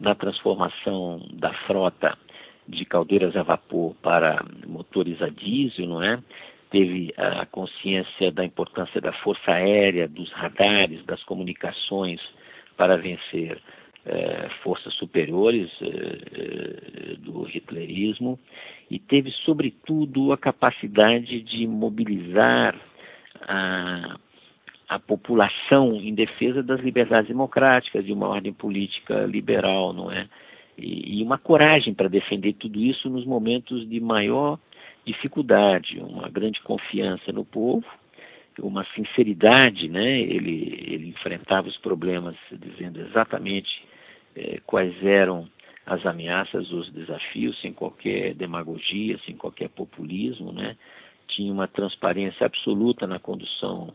[0.00, 2.18] na transformação da frota
[2.68, 6.20] de caldeiras a vapor para motores a diesel, não é?
[6.70, 12.20] Teve a consciência da importância da força aérea, dos radares, das comunicações
[12.76, 13.60] para vencer
[14.04, 18.38] é, forças superiores é, é, do hitlerismo
[18.90, 22.74] e teve, sobretudo, a capacidade de mobilizar
[23.42, 24.18] a,
[24.94, 30.28] a população em defesa das liberdades democráticas, de uma ordem política liberal, não é?
[30.76, 34.58] E, e uma coragem para defender tudo isso nos momentos de maior
[35.04, 37.84] dificuldade, uma grande confiança no povo
[38.60, 40.20] uma sinceridade, né?
[40.20, 43.82] Ele, ele enfrentava os problemas dizendo exatamente
[44.36, 45.48] eh, quais eram
[45.86, 50.76] as ameaças, os desafios, sem qualquer demagogia, sem qualquer populismo, né?
[51.28, 53.94] Tinha uma transparência absoluta na condução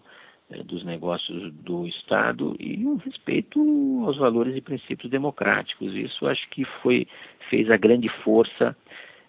[0.65, 3.59] dos negócios do Estado e um respeito
[4.05, 5.93] aos valores e princípios democráticos.
[5.93, 7.07] Isso acho que foi
[7.49, 8.75] fez a grande força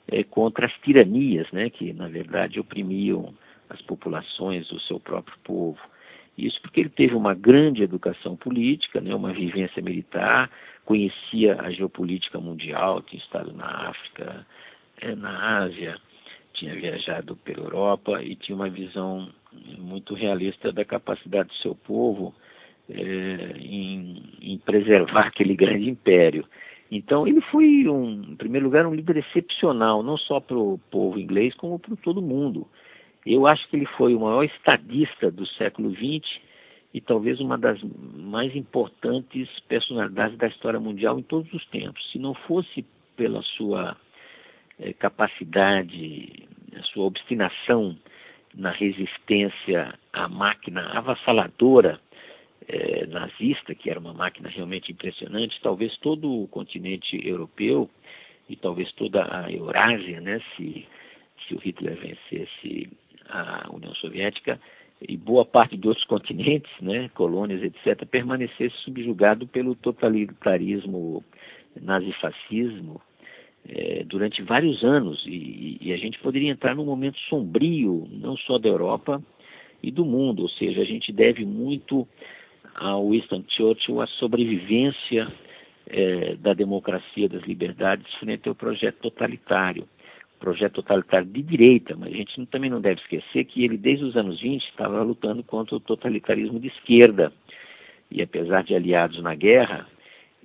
[0.07, 1.71] eh, contra as tiranias, né?
[1.71, 3.35] Que na verdade oprimiam
[3.69, 5.79] as populações do seu próprio povo.
[6.37, 10.49] Isso porque ele teve uma grande educação política, né, uma vivência militar,
[10.85, 14.47] conhecia a geopolítica mundial, tinha estado na África,
[15.01, 15.99] é, na Ásia,
[16.53, 19.29] tinha viajado pela Europa e tinha uma visão
[19.79, 22.35] muito realista da capacidade do seu povo
[22.89, 26.45] é, em, em, preservar aquele grande império.
[26.91, 31.19] Então ele foi, um, em primeiro lugar, um líder excepcional, não só para o povo
[31.19, 32.67] inglês, como para todo mundo.
[33.27, 36.41] Eu acho que ele foi o maior estadista do século XX
[36.95, 37.79] e talvez uma das
[38.15, 42.11] mais importantes personalidades da história mundial em todos os tempos.
[42.11, 42.85] Se não fosse
[43.17, 43.97] pela sua
[44.79, 46.49] eh, capacidade,
[46.95, 47.97] sua obstinação
[48.59, 52.01] na resistência à máquina avassaladora
[52.67, 57.89] é, nazista, que era uma máquina realmente impressionante, talvez todo o continente europeu
[58.49, 60.87] e talvez toda a Eurásia, né, se,
[61.47, 62.91] se o Hitler vencesse
[63.29, 64.61] a União Soviética,
[65.01, 71.25] e boa parte de outros continentes, né, colônias, etc., permanecesse subjugado pelo totalitarismo
[71.81, 73.01] nazifascismo
[73.69, 75.25] é, durante vários anos.
[75.27, 79.23] E, e, a gente poderia entrar num momento sombrio, não só da Europa
[79.83, 82.07] e do mundo, ou seja, a gente deve muito
[82.75, 85.31] ao Winston Churchill a sobrevivência
[85.87, 89.87] é, da democracia, das liberdades, frente ao projeto totalitário
[90.39, 94.17] projeto totalitário de direita, mas a gente também não deve esquecer que ele, desde os
[94.17, 97.33] anos 20, estava lutando contra o totalitarismo de esquerda.
[98.11, 99.87] E apesar de aliados na guerra,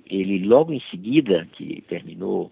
[0.04, 2.50] ele logo em seguida, que terminou,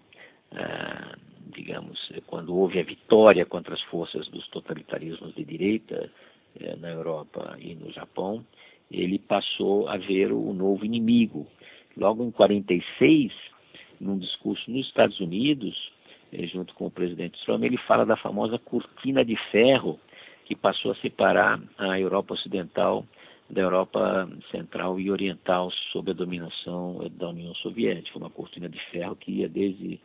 [0.55, 1.15] ah,
[1.53, 6.09] digamos, quando houve a vitória contra as forças dos totalitarismos de direita
[6.59, 8.45] eh, na Europa e no Japão,
[8.91, 11.47] ele passou a ver o novo inimigo.
[11.95, 13.31] Logo em 46,
[13.99, 15.91] num discurso nos Estados Unidos,
[16.31, 19.99] eh, junto com o presidente Trump, ele fala da famosa cortina de ferro
[20.45, 23.05] que passou a separar a Europa Ocidental
[23.49, 28.79] da Europa Central e Oriental sob a dominação eh, da União Soviética, uma cortina de
[28.91, 29.99] ferro que ia desde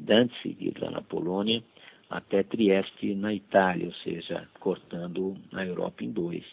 [0.00, 1.62] Danzig, lá na Polônia,
[2.08, 6.44] até Trieste, na Itália, ou seja, cortando a Europa em dois.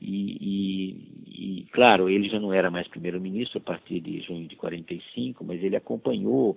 [0.00, 4.56] E, e, e claro, ele já não era mais primeiro-ministro a partir de junho de
[4.56, 6.56] 45, mas ele acompanhou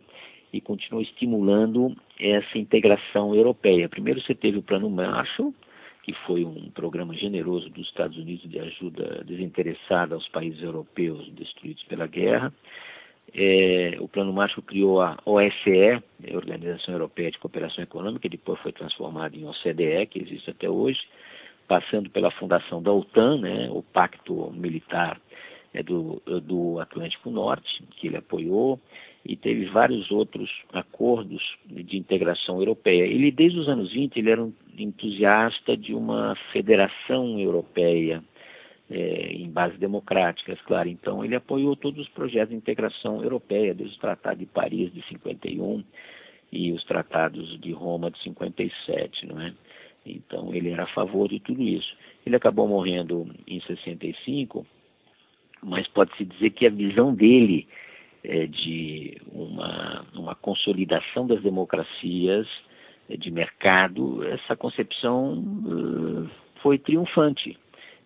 [0.52, 3.90] e continuou estimulando essa integração europeia.
[3.90, 5.54] Primeiro você teve o Plano Marshall,
[6.04, 11.84] que foi um programa generoso dos Estados Unidos de ajuda desinteressada aos países europeus destruídos
[11.84, 12.54] pela guerra.
[13.34, 18.72] É, o Plano Marshall criou a OSCE, a Organização Europeia de Cooperação Econômica, depois foi
[18.72, 21.00] transformada em OCDE, que existe até hoje,
[21.68, 25.20] passando pela fundação da OTAN, né, o Pacto Militar
[25.74, 28.80] é, do, do Atlântico Norte, que ele apoiou,
[29.26, 33.04] e teve vários outros acordos de integração europeia.
[33.04, 38.24] Ele, desde os anos 20, ele era um entusiasta de uma federação europeia
[38.90, 40.90] é, em bases democráticas, claro.
[40.90, 45.02] Então, ele apoiou todos os projetos de integração europeia, desde o Tratado de Paris de
[45.08, 45.84] 51
[46.52, 49.54] e os tratados de Roma de 57, não é?
[50.06, 51.94] Então, ele era a favor de tudo isso.
[52.26, 54.66] Ele acabou morrendo em 65,
[55.62, 57.68] mas pode-se dizer que a visão dele
[58.24, 62.48] é, de uma, uma consolidação das democracias
[63.10, 66.30] é, de mercado, essa concepção uh,
[66.62, 67.58] foi triunfante.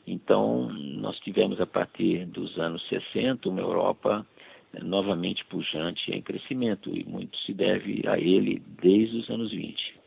[0.06, 4.26] Então, nós tivemos a partir dos anos 60 uma Europa
[4.74, 10.00] é, novamente pujante em crescimento, e muito se deve a ele desde os anos 20.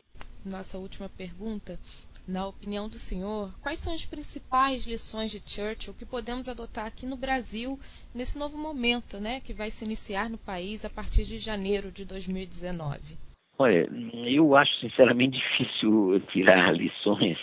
[0.45, 1.79] Nossa última pergunta
[2.27, 7.05] na opinião do senhor, quais são as principais lições de Churchill que podemos adotar aqui
[7.05, 7.77] no Brasil
[8.13, 12.03] nesse novo momento, né, que vai se iniciar no país a partir de janeiro de
[12.03, 13.17] 2019?
[13.57, 13.87] Olha,
[14.27, 17.37] eu acho sinceramente difícil tirar lições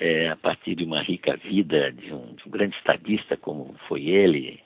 [0.00, 4.06] é, a partir de uma rica vida de um, de um grande estadista como foi
[4.06, 4.60] ele,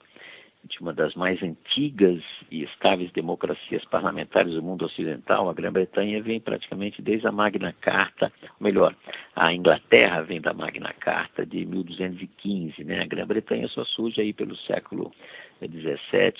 [0.64, 6.38] de uma das mais antigas e estáveis democracias parlamentares do mundo ocidental, a Grã-Bretanha vem
[6.38, 8.94] praticamente desde a Magna Carta, melhor,
[9.34, 13.02] a Inglaterra vem da Magna Carta de 1215, né?
[13.02, 15.12] A Grã-Bretanha só surge aí pelo século
[15.60, 16.34] XVII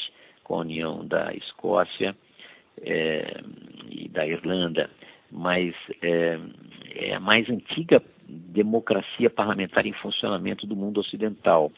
[0.45, 2.15] com a união da Escócia
[2.81, 3.41] é,
[3.91, 4.89] e da Irlanda,
[5.33, 6.39] mas é,
[6.95, 11.71] é a mais antiga democracia parlamentar em funcionamento do mundo ocidental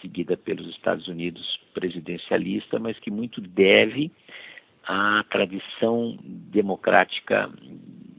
[0.00, 4.10] seguida pelos Estados Unidos presidencialista, mas que muito deve
[4.84, 7.50] à tradição democrática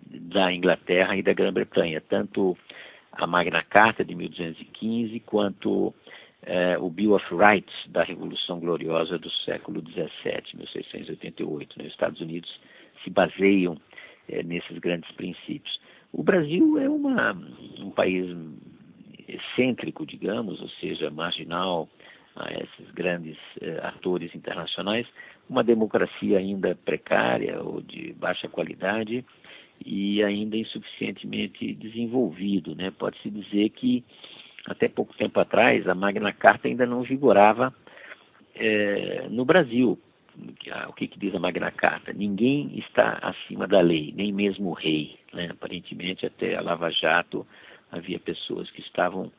[0.10, 2.58] da Inglaterra e da Grã-Bretanha, tanto
[3.12, 5.94] a Magna Carta de 1215 quanto
[6.44, 11.78] eh, o Bill of Rights da Revolução Gloriosa do século XVII, 1688.
[11.78, 11.86] Né?
[11.86, 12.50] Os Estados Unidos
[13.04, 13.78] se baseiam
[14.30, 15.80] eh, nesses grandes princípios.
[16.14, 17.32] O Brasil é uma,
[17.80, 18.36] um país
[19.28, 21.88] excêntrico, digamos, ou seja, marginal
[22.36, 25.08] a esses grandes eh, atores internacionais,
[25.50, 29.26] uma democracia ainda precária ou de baixa qualidade
[29.86, 32.76] e ainda insuficientemente desenvolvido.
[32.76, 32.92] Né?
[32.92, 34.04] Pode-se dizer que
[34.66, 37.74] até pouco tempo atrás a Magna Carta ainda não vigorava
[38.56, 40.00] eh, no Brasil.
[40.90, 42.12] O que, que, diz a Magna Carta?
[42.14, 45.18] Ninguém está acima da lei, nem mesmo o rei.
[45.34, 45.50] Né?
[45.52, 47.46] Aparentemente, até a Lava Jato
[47.92, 49.32] havia pessoas que estavam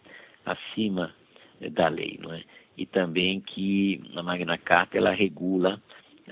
[0.45, 1.15] acima
[1.61, 2.43] eh, da lei, não é?
[2.77, 5.83] E também que a Magna Carta ela regula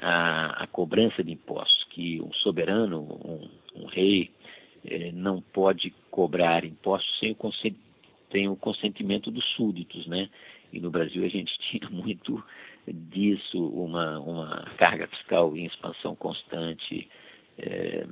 [0.01, 4.31] a, a cobrança de impostos, que um soberano, um, um rei,
[4.85, 7.53] eh, não pode cobrar impostos sem o,
[8.31, 10.29] sem o consentimento dos súditos, né?
[10.73, 12.43] E no Brasil a gente tinha muito
[12.87, 17.09] disso, uma, uma carga fiscal em expansão constante,
[17.59, 18.07] é,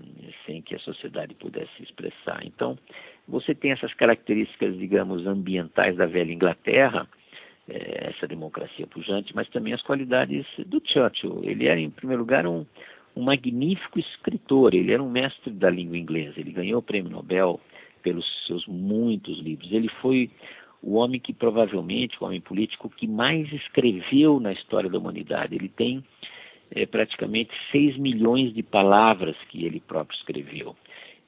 [0.45, 2.45] sem que a sociedade pudesse se expressar.
[2.45, 2.79] Então,
[3.27, 7.09] você tem essas características, digamos, ambientais da velha Inglaterra,
[7.69, 11.41] é, essa democracia pujante, mas também as qualidades do Churchill.
[11.45, 12.65] Ele era, em primeiro lugar, um,
[13.15, 17.61] um magnífico escritor, ele era um mestre da língua inglesa, ele ganhou o prêmio Nobel
[18.03, 19.71] pelos seus muitos livros.
[19.73, 20.31] Ele foi
[20.83, 25.55] o homem que provavelmente, o homem político que mais escreveu na história da humanidade.
[25.55, 26.05] Ele tem
[26.71, 30.77] é, praticamente 6 milhões de palavras que ele próprio escreveu.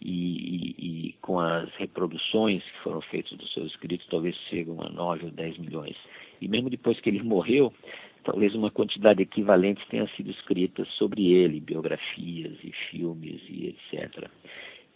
[0.01, 4.89] E, e, e, com as reproduções que foram feitas dos seus escritos, talvez chegam a
[4.89, 5.97] 9 ou 10 milhões.
[6.41, 7.71] E mesmo depois que ele morreu,
[8.25, 14.31] talvez uma quantidade equivalente tenha sido escrita sobre ele, biografias e filmes e etc.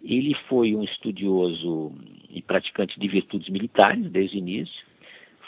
[0.05, 1.92] Ele foi um estudioso
[2.28, 4.84] e praticante de virtudes militares desde o início,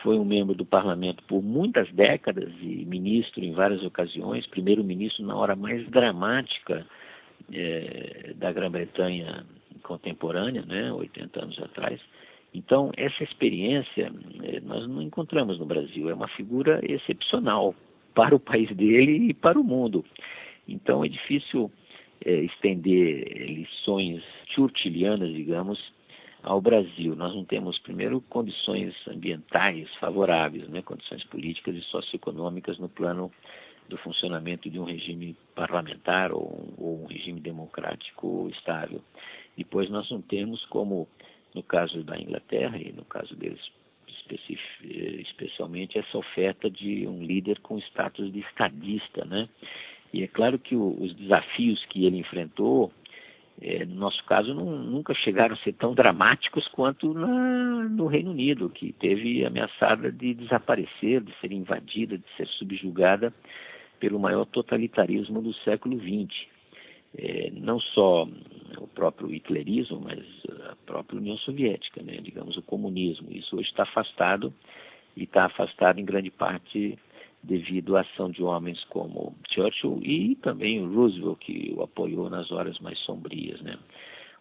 [0.02, 5.36] foi um membro do parlamento por muitas décadas e ministro em várias ocasiões, primeiro-ministro na
[5.36, 6.86] hora mais dramática
[7.52, 9.44] é, da Grã-Bretanha
[9.82, 12.00] contemporânea, né, 80 anos atrás.
[12.54, 17.74] Então, essa experiência é, nós não encontramos no Brasil, é uma figura excepcional
[18.14, 20.04] para o país dele e para o mundo.
[20.66, 21.70] Então, é difícil
[22.24, 25.78] é, estender lições churchillianas, digamos,
[26.42, 27.16] ao Brasil.
[27.16, 33.30] Nós não temos, primeiro, condições ambientais favoráveis, né, condições políticas e socioeconômicas no plano
[33.88, 39.02] do funcionamento de um regime parlamentar ou, ou um regime democrático estável.
[39.56, 41.08] Depois, nós não temos, como
[41.54, 43.60] no caso da Inglaterra e no caso deles
[44.28, 49.48] especialmente, essa oferta de um líder com status de estadista, né?
[50.16, 52.90] E é claro que o, os desafios que ele enfrentou,
[53.60, 58.30] é, no nosso caso, não, nunca chegaram a ser tão dramáticos quanto na, no Reino
[58.30, 63.30] Unido, que teve ameaçada de desaparecer, de ser invadida, de ser subjugada
[64.00, 66.46] pelo maior totalitarismo do século XX.
[67.18, 68.26] É, não só
[68.78, 70.24] o próprio hitlerismo, mas
[70.70, 73.30] a própria União Soviética, né, digamos, o comunismo.
[73.30, 74.50] Isso hoje está afastado
[75.14, 76.98] e está afastado em grande parte
[77.42, 82.78] devido à ação de homens como Churchill e também Roosevelt, que o apoiou nas horas
[82.80, 83.60] mais sombrias.
[83.62, 83.78] Né?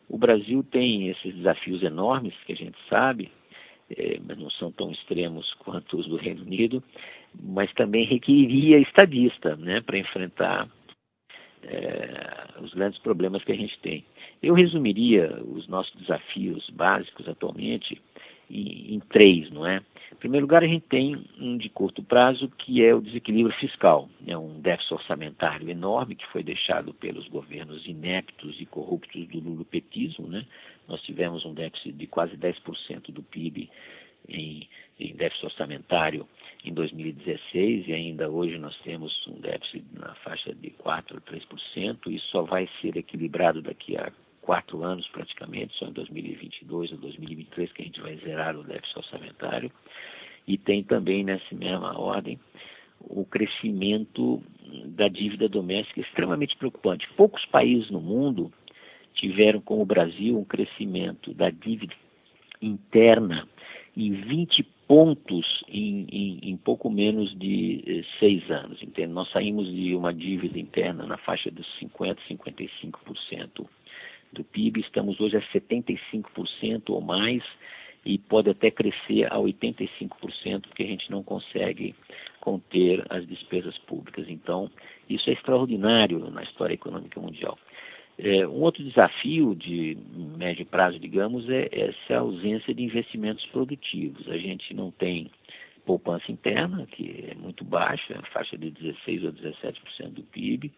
[0.09, 3.31] O Brasil tem esses desafios enormes, que a gente sabe,
[3.95, 6.83] é, mas não são tão extremos quanto os do Reino Unido,
[7.39, 10.67] mas também requeriria estadista né, para enfrentar
[11.63, 14.05] é, os grandes problemas que a gente tem.
[14.41, 18.01] Eu resumiria os nossos desafios básicos atualmente
[18.49, 19.81] em, três, não é?
[20.11, 24.09] Em primeiro lugar, a gente tem um de curto prazo que é o desequilíbrio fiscal,
[24.25, 30.27] é um déficit orçamentário enorme que foi deixado pelos governos ineptos e corruptos do lulopetismo,
[30.27, 30.45] né?
[30.87, 33.69] Nós tivemos um déficit de quase 10% do PIB
[34.29, 34.67] em,
[34.99, 36.27] em déficit orçamentário
[36.63, 41.97] em 2016 e ainda hoje nós temos um déficit na faixa de 4 a 3%.
[42.07, 44.11] Isso só vai ser equilibrado daqui a
[44.45, 48.97] quatro anos praticamente, só em 2022 ou 2023 que a gente vai zerar o déficit
[48.97, 49.71] orçamentário.
[50.47, 52.39] E tem também nessa mesma ordem
[53.01, 54.41] o crescimento
[54.85, 57.09] da dívida doméstica extremamente preocupante.
[57.17, 58.53] Poucos países no mundo
[59.15, 61.95] tiveram, como o Brasil, um crescimento da dívida
[62.61, 63.47] interna
[63.97, 68.81] em 20 pontos em, em, em pouco menos de eh, seis anos.
[68.83, 69.11] Entende?
[69.11, 73.67] Nós saímos de uma dívida interna na faixa dos 50%, 55%
[74.35, 77.43] do PIB, estamos hoje a 75% ou mais
[78.05, 81.95] e pode até crescer a 85%, porque a gente não consegue
[82.39, 84.27] conter as despesas públicas.
[84.29, 84.69] Então,
[85.09, 87.57] isso é extraordinário na história econômica mundial.
[88.17, 89.97] É, um outro desafio de
[90.37, 94.29] médio prazo, digamos, é essa ausência de investimentos produtivos.
[94.29, 95.29] A gente não tem
[95.85, 100.71] poupança interna, que é muito baixa, faixa de 16 ou 17% do PIB,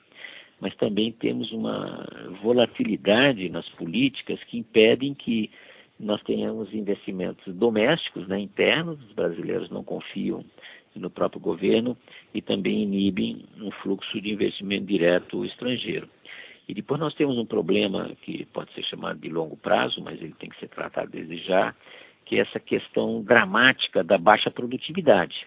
[0.60, 2.06] mas também temos uma
[2.42, 5.52] volatilidade nas políticas que impedem que
[6.00, 10.44] nós tenhamos investimentos domésticos, né, internos, os brasileiros não confiam
[10.96, 11.96] no próprio governo
[12.34, 16.10] e também inibem um fluxo de investimento direto estrangeiro.
[16.68, 20.34] E depois nós temos um problema que pode ser chamado de longo prazo, mas ele
[20.38, 21.74] tem que ser tratado desde já,
[22.26, 25.46] que é essa questão dramática da baixa produtividade.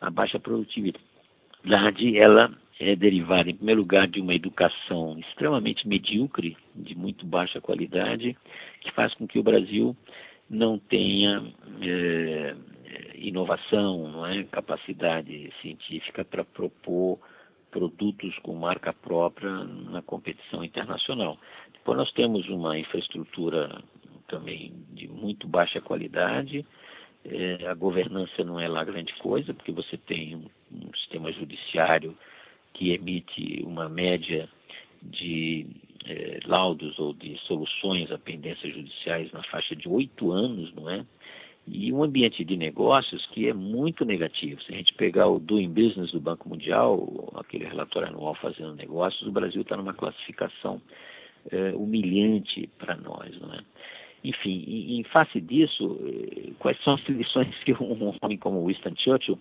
[0.00, 6.94] A baixa produtividade, ela é derivada, em primeiro lugar, de uma educação extremamente medíocre, de
[6.94, 8.36] muito baixa qualidade,
[8.80, 9.96] que faz com que o Brasil
[10.48, 11.42] não tenha
[11.80, 12.54] é,
[13.14, 14.44] inovação, não é?
[14.44, 17.18] capacidade científica para propor
[17.70, 19.50] produtos com marca própria
[19.90, 21.38] na competição internacional.
[21.72, 23.82] Depois nós temos uma infraestrutura
[24.28, 26.64] também de muito baixa qualidade,
[27.28, 32.16] É, a governança não é lá grande coisa, porque você tem um, um sistema judiciário
[32.76, 34.48] que emite uma média
[35.02, 35.66] de
[36.04, 41.04] é, laudos ou de soluções a pendências judiciais na faixa de oito anos, não é?
[41.66, 44.62] E um ambiente de negócios que é muito negativo.
[44.62, 49.26] Se a gente pegar o Doing Business do Banco Mundial, aquele relatório anual fazendo negócios,
[49.26, 50.80] o Brasil está numa classificação
[51.50, 53.60] é, humilhante para nós, não é?
[54.22, 58.94] Enfim, em, em face disso, eh, quais são as lições que um homem como Winston
[58.96, 59.38] Churchill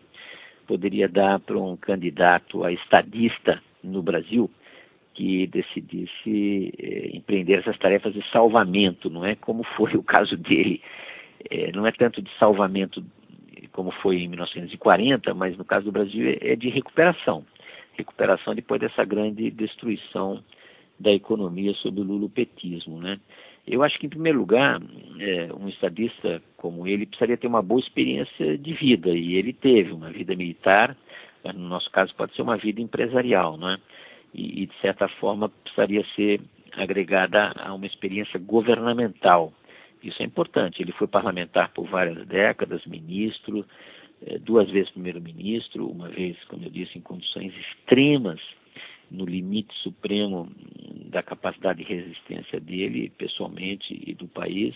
[0.68, 4.50] poderia dar para um candidato a estadista no Brasil
[5.14, 10.82] que decidisse eh, empreender essas tarefas de salvamento, não é como foi o caso dele.
[11.50, 13.04] Eh, não é tanto de salvamento
[13.72, 17.46] como foi em 1940, mas no caso do Brasil é, é de recuperação.
[17.94, 20.44] Recuperação depois dessa grande destruição
[21.00, 23.20] da economia sob o lulopetismo, né?
[23.68, 24.80] Eu acho que, em primeiro lugar,
[25.20, 29.92] é, um estadista como ele precisaria ter uma boa experiência de vida, e ele teve
[29.92, 30.96] uma vida militar,
[31.44, 33.78] no nosso caso pode ser uma vida empresarial, não é?
[34.34, 36.42] E, e de certa forma, precisaria ser
[36.74, 39.54] agregada a uma experiência governamental.
[40.04, 40.82] Isso é importante.
[40.82, 43.66] Ele foi parlamentar por várias décadas, ministro,
[44.26, 48.40] é, duas vezes primeiro-ministro, uma vez, como eu disse, em condições extremas
[49.10, 50.50] no limite supremo
[51.10, 54.76] da capacidade de resistência dele, pessoalmente, e do país.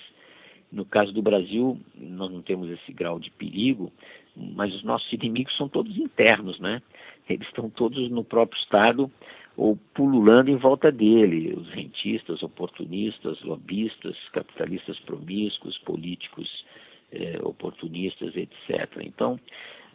[0.72, 3.92] No caso do Brasil, nós não temos esse grau de perigo,
[4.36, 6.82] mas os nossos inimigos são todos internos, né?
[7.28, 9.12] Eles estão todos no próprio Estado
[9.58, 16.66] ou pululando em volta dele, os rentistas, oportunistas, lobistas, capitalistas promíscuos, políticos
[17.12, 19.02] eh, oportunistas, etc.
[19.02, 19.40] Então,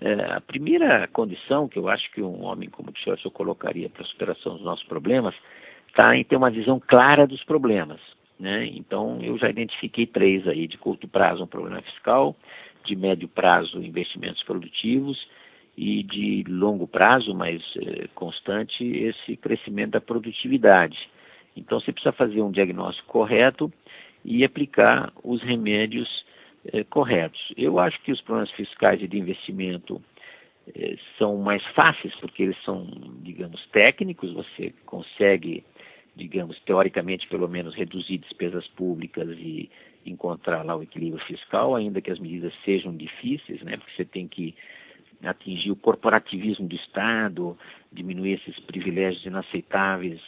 [0.00, 4.02] é, a primeira condição que eu acho que um homem como o Churchill colocaria para
[4.02, 5.34] a superação dos nossos problemas
[5.88, 8.00] está em ter uma visão clara dos problemas.
[8.38, 8.66] Né?
[8.74, 12.34] Então, eu já identifiquei três aí: de curto prazo, um problema fiscal,
[12.84, 15.16] de médio prazo, investimentos produtivos
[15.76, 20.98] e de longo prazo, mas é, constante, esse crescimento da produtividade.
[21.56, 23.72] Então, você precisa fazer um diagnóstico correto
[24.24, 26.24] e aplicar os remédios
[26.72, 27.52] eh, corretos.
[27.56, 30.00] Eu acho que os problemas fiscais e de investimento
[30.74, 32.86] eh, são mais fáceis porque eles são,
[33.22, 35.64] digamos, técnicos, você consegue,
[36.16, 39.70] digamos, teoricamente pelo menos reduzir despesas públicas e
[40.06, 44.28] encontrar lá o equilíbrio fiscal, ainda que as medidas sejam difíceis, né, porque você tem
[44.28, 44.54] que
[45.22, 47.56] atingir o corporativismo do Estado,
[47.90, 50.20] diminuir esses privilégios inaceitáveis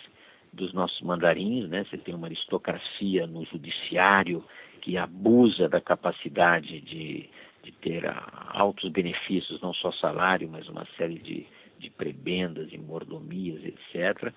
[0.56, 1.84] dos nossos mandarins, né?
[1.84, 4.42] Você tem uma aristocracia no judiciário
[4.80, 7.28] que abusa da capacidade de,
[7.62, 8.04] de ter
[8.48, 11.46] altos benefícios, não só salário, mas uma série de,
[11.78, 14.32] de prebendas e mordomias, etc.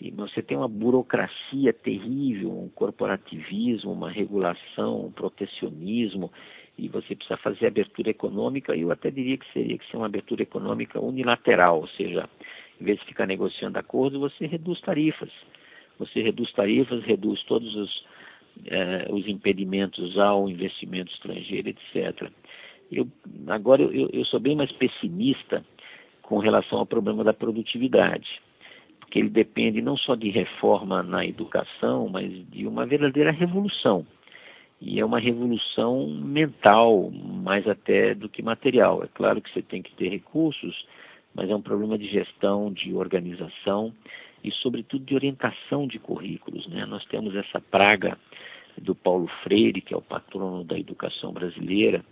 [0.00, 6.32] E você tem uma burocracia terrível, um corporativismo, uma regulação, um protecionismo,
[6.78, 10.06] e você precisa fazer abertura econômica, e eu até diria que seria que ser uma
[10.06, 12.26] abertura econômica unilateral, ou seja,
[12.80, 15.30] em vez de ficar negociando acordo, você reduz tarifas.
[16.00, 18.04] Você reduz tarifas, reduz todos os
[18.66, 22.30] eh, os impedimentos ao investimento estrangeiro, etc.
[22.90, 23.06] Eu,
[23.46, 25.64] agora eu, eu sou bem mais pessimista
[26.22, 28.40] com relação ao problema da produtividade,
[28.98, 34.06] porque ele depende não só de reforma na educação, mas de uma verdadeira revolução.
[34.80, 39.04] E é uma revolução mental, mais até do que material.
[39.04, 40.86] É claro que você tem que ter recursos,
[41.34, 43.92] mas é um problema de gestão, de organização
[44.42, 46.66] e, sobretudo, de orientação de currículos.
[46.68, 46.84] Né?
[46.86, 48.18] Nós temos essa praga
[48.78, 52.04] do Paulo Freire, que é o patrono da educação brasileira.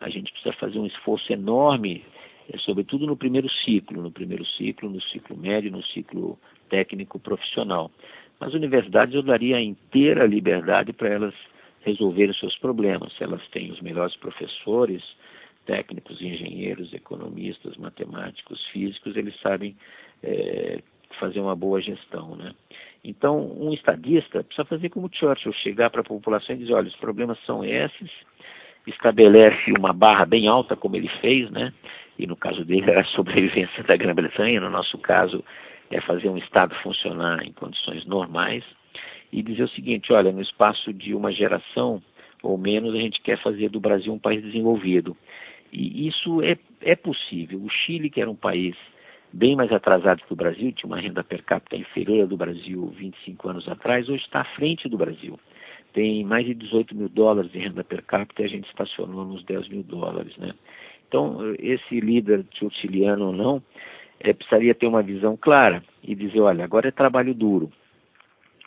[0.00, 2.04] A gente precisa fazer um esforço enorme,
[2.48, 7.90] eh, sobretudo no primeiro ciclo, no primeiro ciclo, no ciclo médio, no ciclo técnico profissional.
[8.38, 11.34] Mas universidades eu daria a inteira liberdade para elas
[11.82, 13.12] resolverem seus problemas.
[13.16, 15.02] Se elas têm os melhores professores,
[15.64, 19.76] técnicos, engenheiros, economistas, matemáticos, físicos, eles sabem
[20.22, 20.80] é,
[21.18, 22.36] fazer uma boa gestão.
[22.36, 22.52] Né?
[23.04, 26.96] Então, um estadista precisa fazer como Churchill, chegar para a população e dizer, olha, os
[26.96, 28.10] problemas são esses,
[28.86, 31.72] estabelece uma barra bem alta, como ele fez, né?
[32.18, 35.44] e no caso dele era a sobrevivência da Grã-Bretanha, no nosso caso
[35.90, 38.64] é fazer um Estado funcionar em condições normais,
[39.32, 42.02] e dizer o seguinte, olha, no espaço de uma geração
[42.42, 45.16] ou menos, a gente quer fazer do Brasil um país desenvolvido.
[45.72, 47.60] E isso é, é possível.
[47.60, 48.76] O Chile, que era um país
[49.36, 53.48] bem mais atrasado que o Brasil, tinha uma renda per capita inferior do Brasil 25
[53.50, 55.38] anos atrás, hoje está à frente do Brasil.
[55.92, 59.44] Tem mais de 18 mil dólares de renda per capita e a gente estacionou nos
[59.44, 60.34] 10 mil dólares.
[60.38, 60.54] Né?
[61.06, 63.62] Então, esse líder churchilliano ou não,
[64.20, 67.70] é, precisaria ter uma visão clara e dizer, olha, agora é trabalho duro,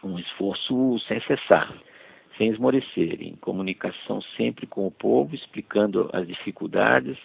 [0.03, 1.73] um esforço sem cessar.
[2.37, 7.17] sem esmorecer, em comunicação sempre com o povo, explicando as dificuldades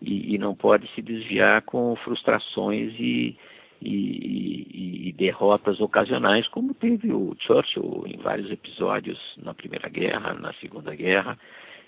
[0.00, 3.36] e, e não pode se desviar com frustrações e,
[3.80, 10.52] e, e, derrotas ocasionais, como teve o Churchill em vários episódios na Primeira Guerra, na
[10.54, 11.38] Segunda Guerra.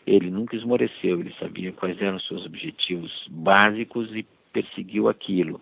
[0.07, 5.61] Ele nunca esmoreceu, ele sabia quais eram os seus objetivos básicos e perseguiu aquilo.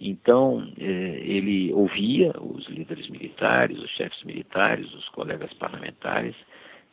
[0.00, 6.36] Então, eh, ele ouvia os líderes militares, os chefes militares, os colegas parlamentares,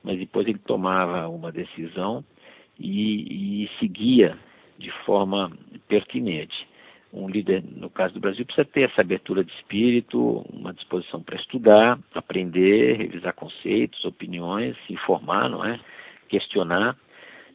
[0.03, 2.24] mas depois ele tomava uma decisão
[2.80, 4.38] e, e seguia
[4.78, 5.51] de forma
[5.88, 6.67] pertinente.
[7.13, 11.36] Um líder, no caso do Brasil, precisa ter essa abertura de espírito, uma disposição para
[11.36, 15.80] estudar, aprender, revisar conceitos, opiniões, se informar, não é?
[16.28, 16.97] questionar,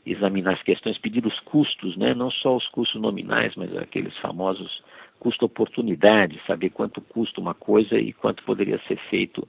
[0.07, 2.15] examinar as questões, pedir os custos, né?
[2.15, 4.83] não só os custos nominais, mas aqueles famosos
[5.19, 9.47] custo-oportunidade, saber quanto custa uma coisa e quanto poderia ser feito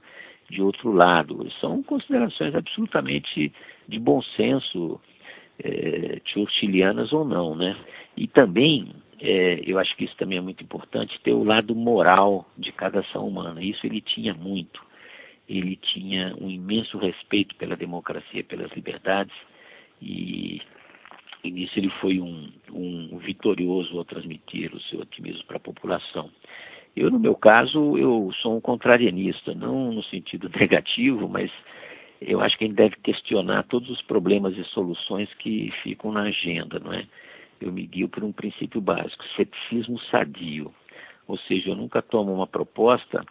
[0.50, 1.48] de outro lado.
[1.60, 3.52] São considerações absolutamente
[3.86, 5.00] de bom senso,
[5.62, 7.76] é, churchillianas ou não, né?
[8.16, 12.48] E também, é, eu acho que isso também é muito importante, ter o lado moral
[12.56, 13.62] de cada ação humana.
[13.62, 14.80] Isso ele tinha muito.
[15.48, 19.34] Ele tinha um imenso respeito pela democracia, pelas liberdades,
[20.00, 20.60] e
[21.42, 26.30] e nisso ele foi um, um vitorioso ao transmitir o seu otimismo para a população.
[26.94, 31.50] Eu, no meu caso, eu sou um contrarianista, não no sentido negativo, mas
[32.20, 36.22] eu acho que a gente deve questionar todos os problemas e soluções que ficam na
[36.22, 37.06] agenda, não é?
[37.60, 40.72] Eu me guio por um princípio básico, ceticismo sadio.
[41.26, 43.24] Ou seja, eu nunca tomo uma proposta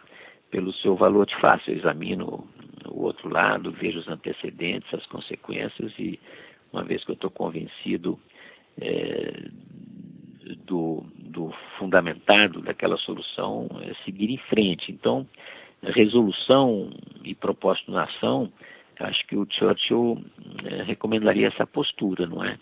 [0.50, 2.48] pelo seu valor de face, eu examino
[2.88, 6.18] o outro lado, vejo os antecedentes, as consequências e
[6.72, 8.18] uma vez que eu estou convencido
[8.80, 9.48] é,
[10.66, 14.90] do, do, fundamentado daquela solução, é seguir em frente.
[14.90, 15.26] Então,
[15.82, 16.90] resolução
[17.24, 18.52] e propósito na ação,
[19.00, 20.24] acho que o Churchill
[20.64, 22.58] é, recomendaria essa postura, não é?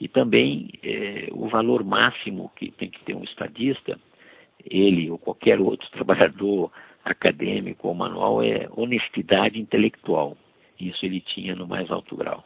[0.00, 3.98] E também é, o valor máximo que tem que ter um estadista,
[4.64, 6.70] ele ou qualquer outro trabalhador
[7.04, 10.36] acadêmico ou manual, é honestidade intelectual.
[10.78, 12.44] Isso ele tinha no mais alto grau.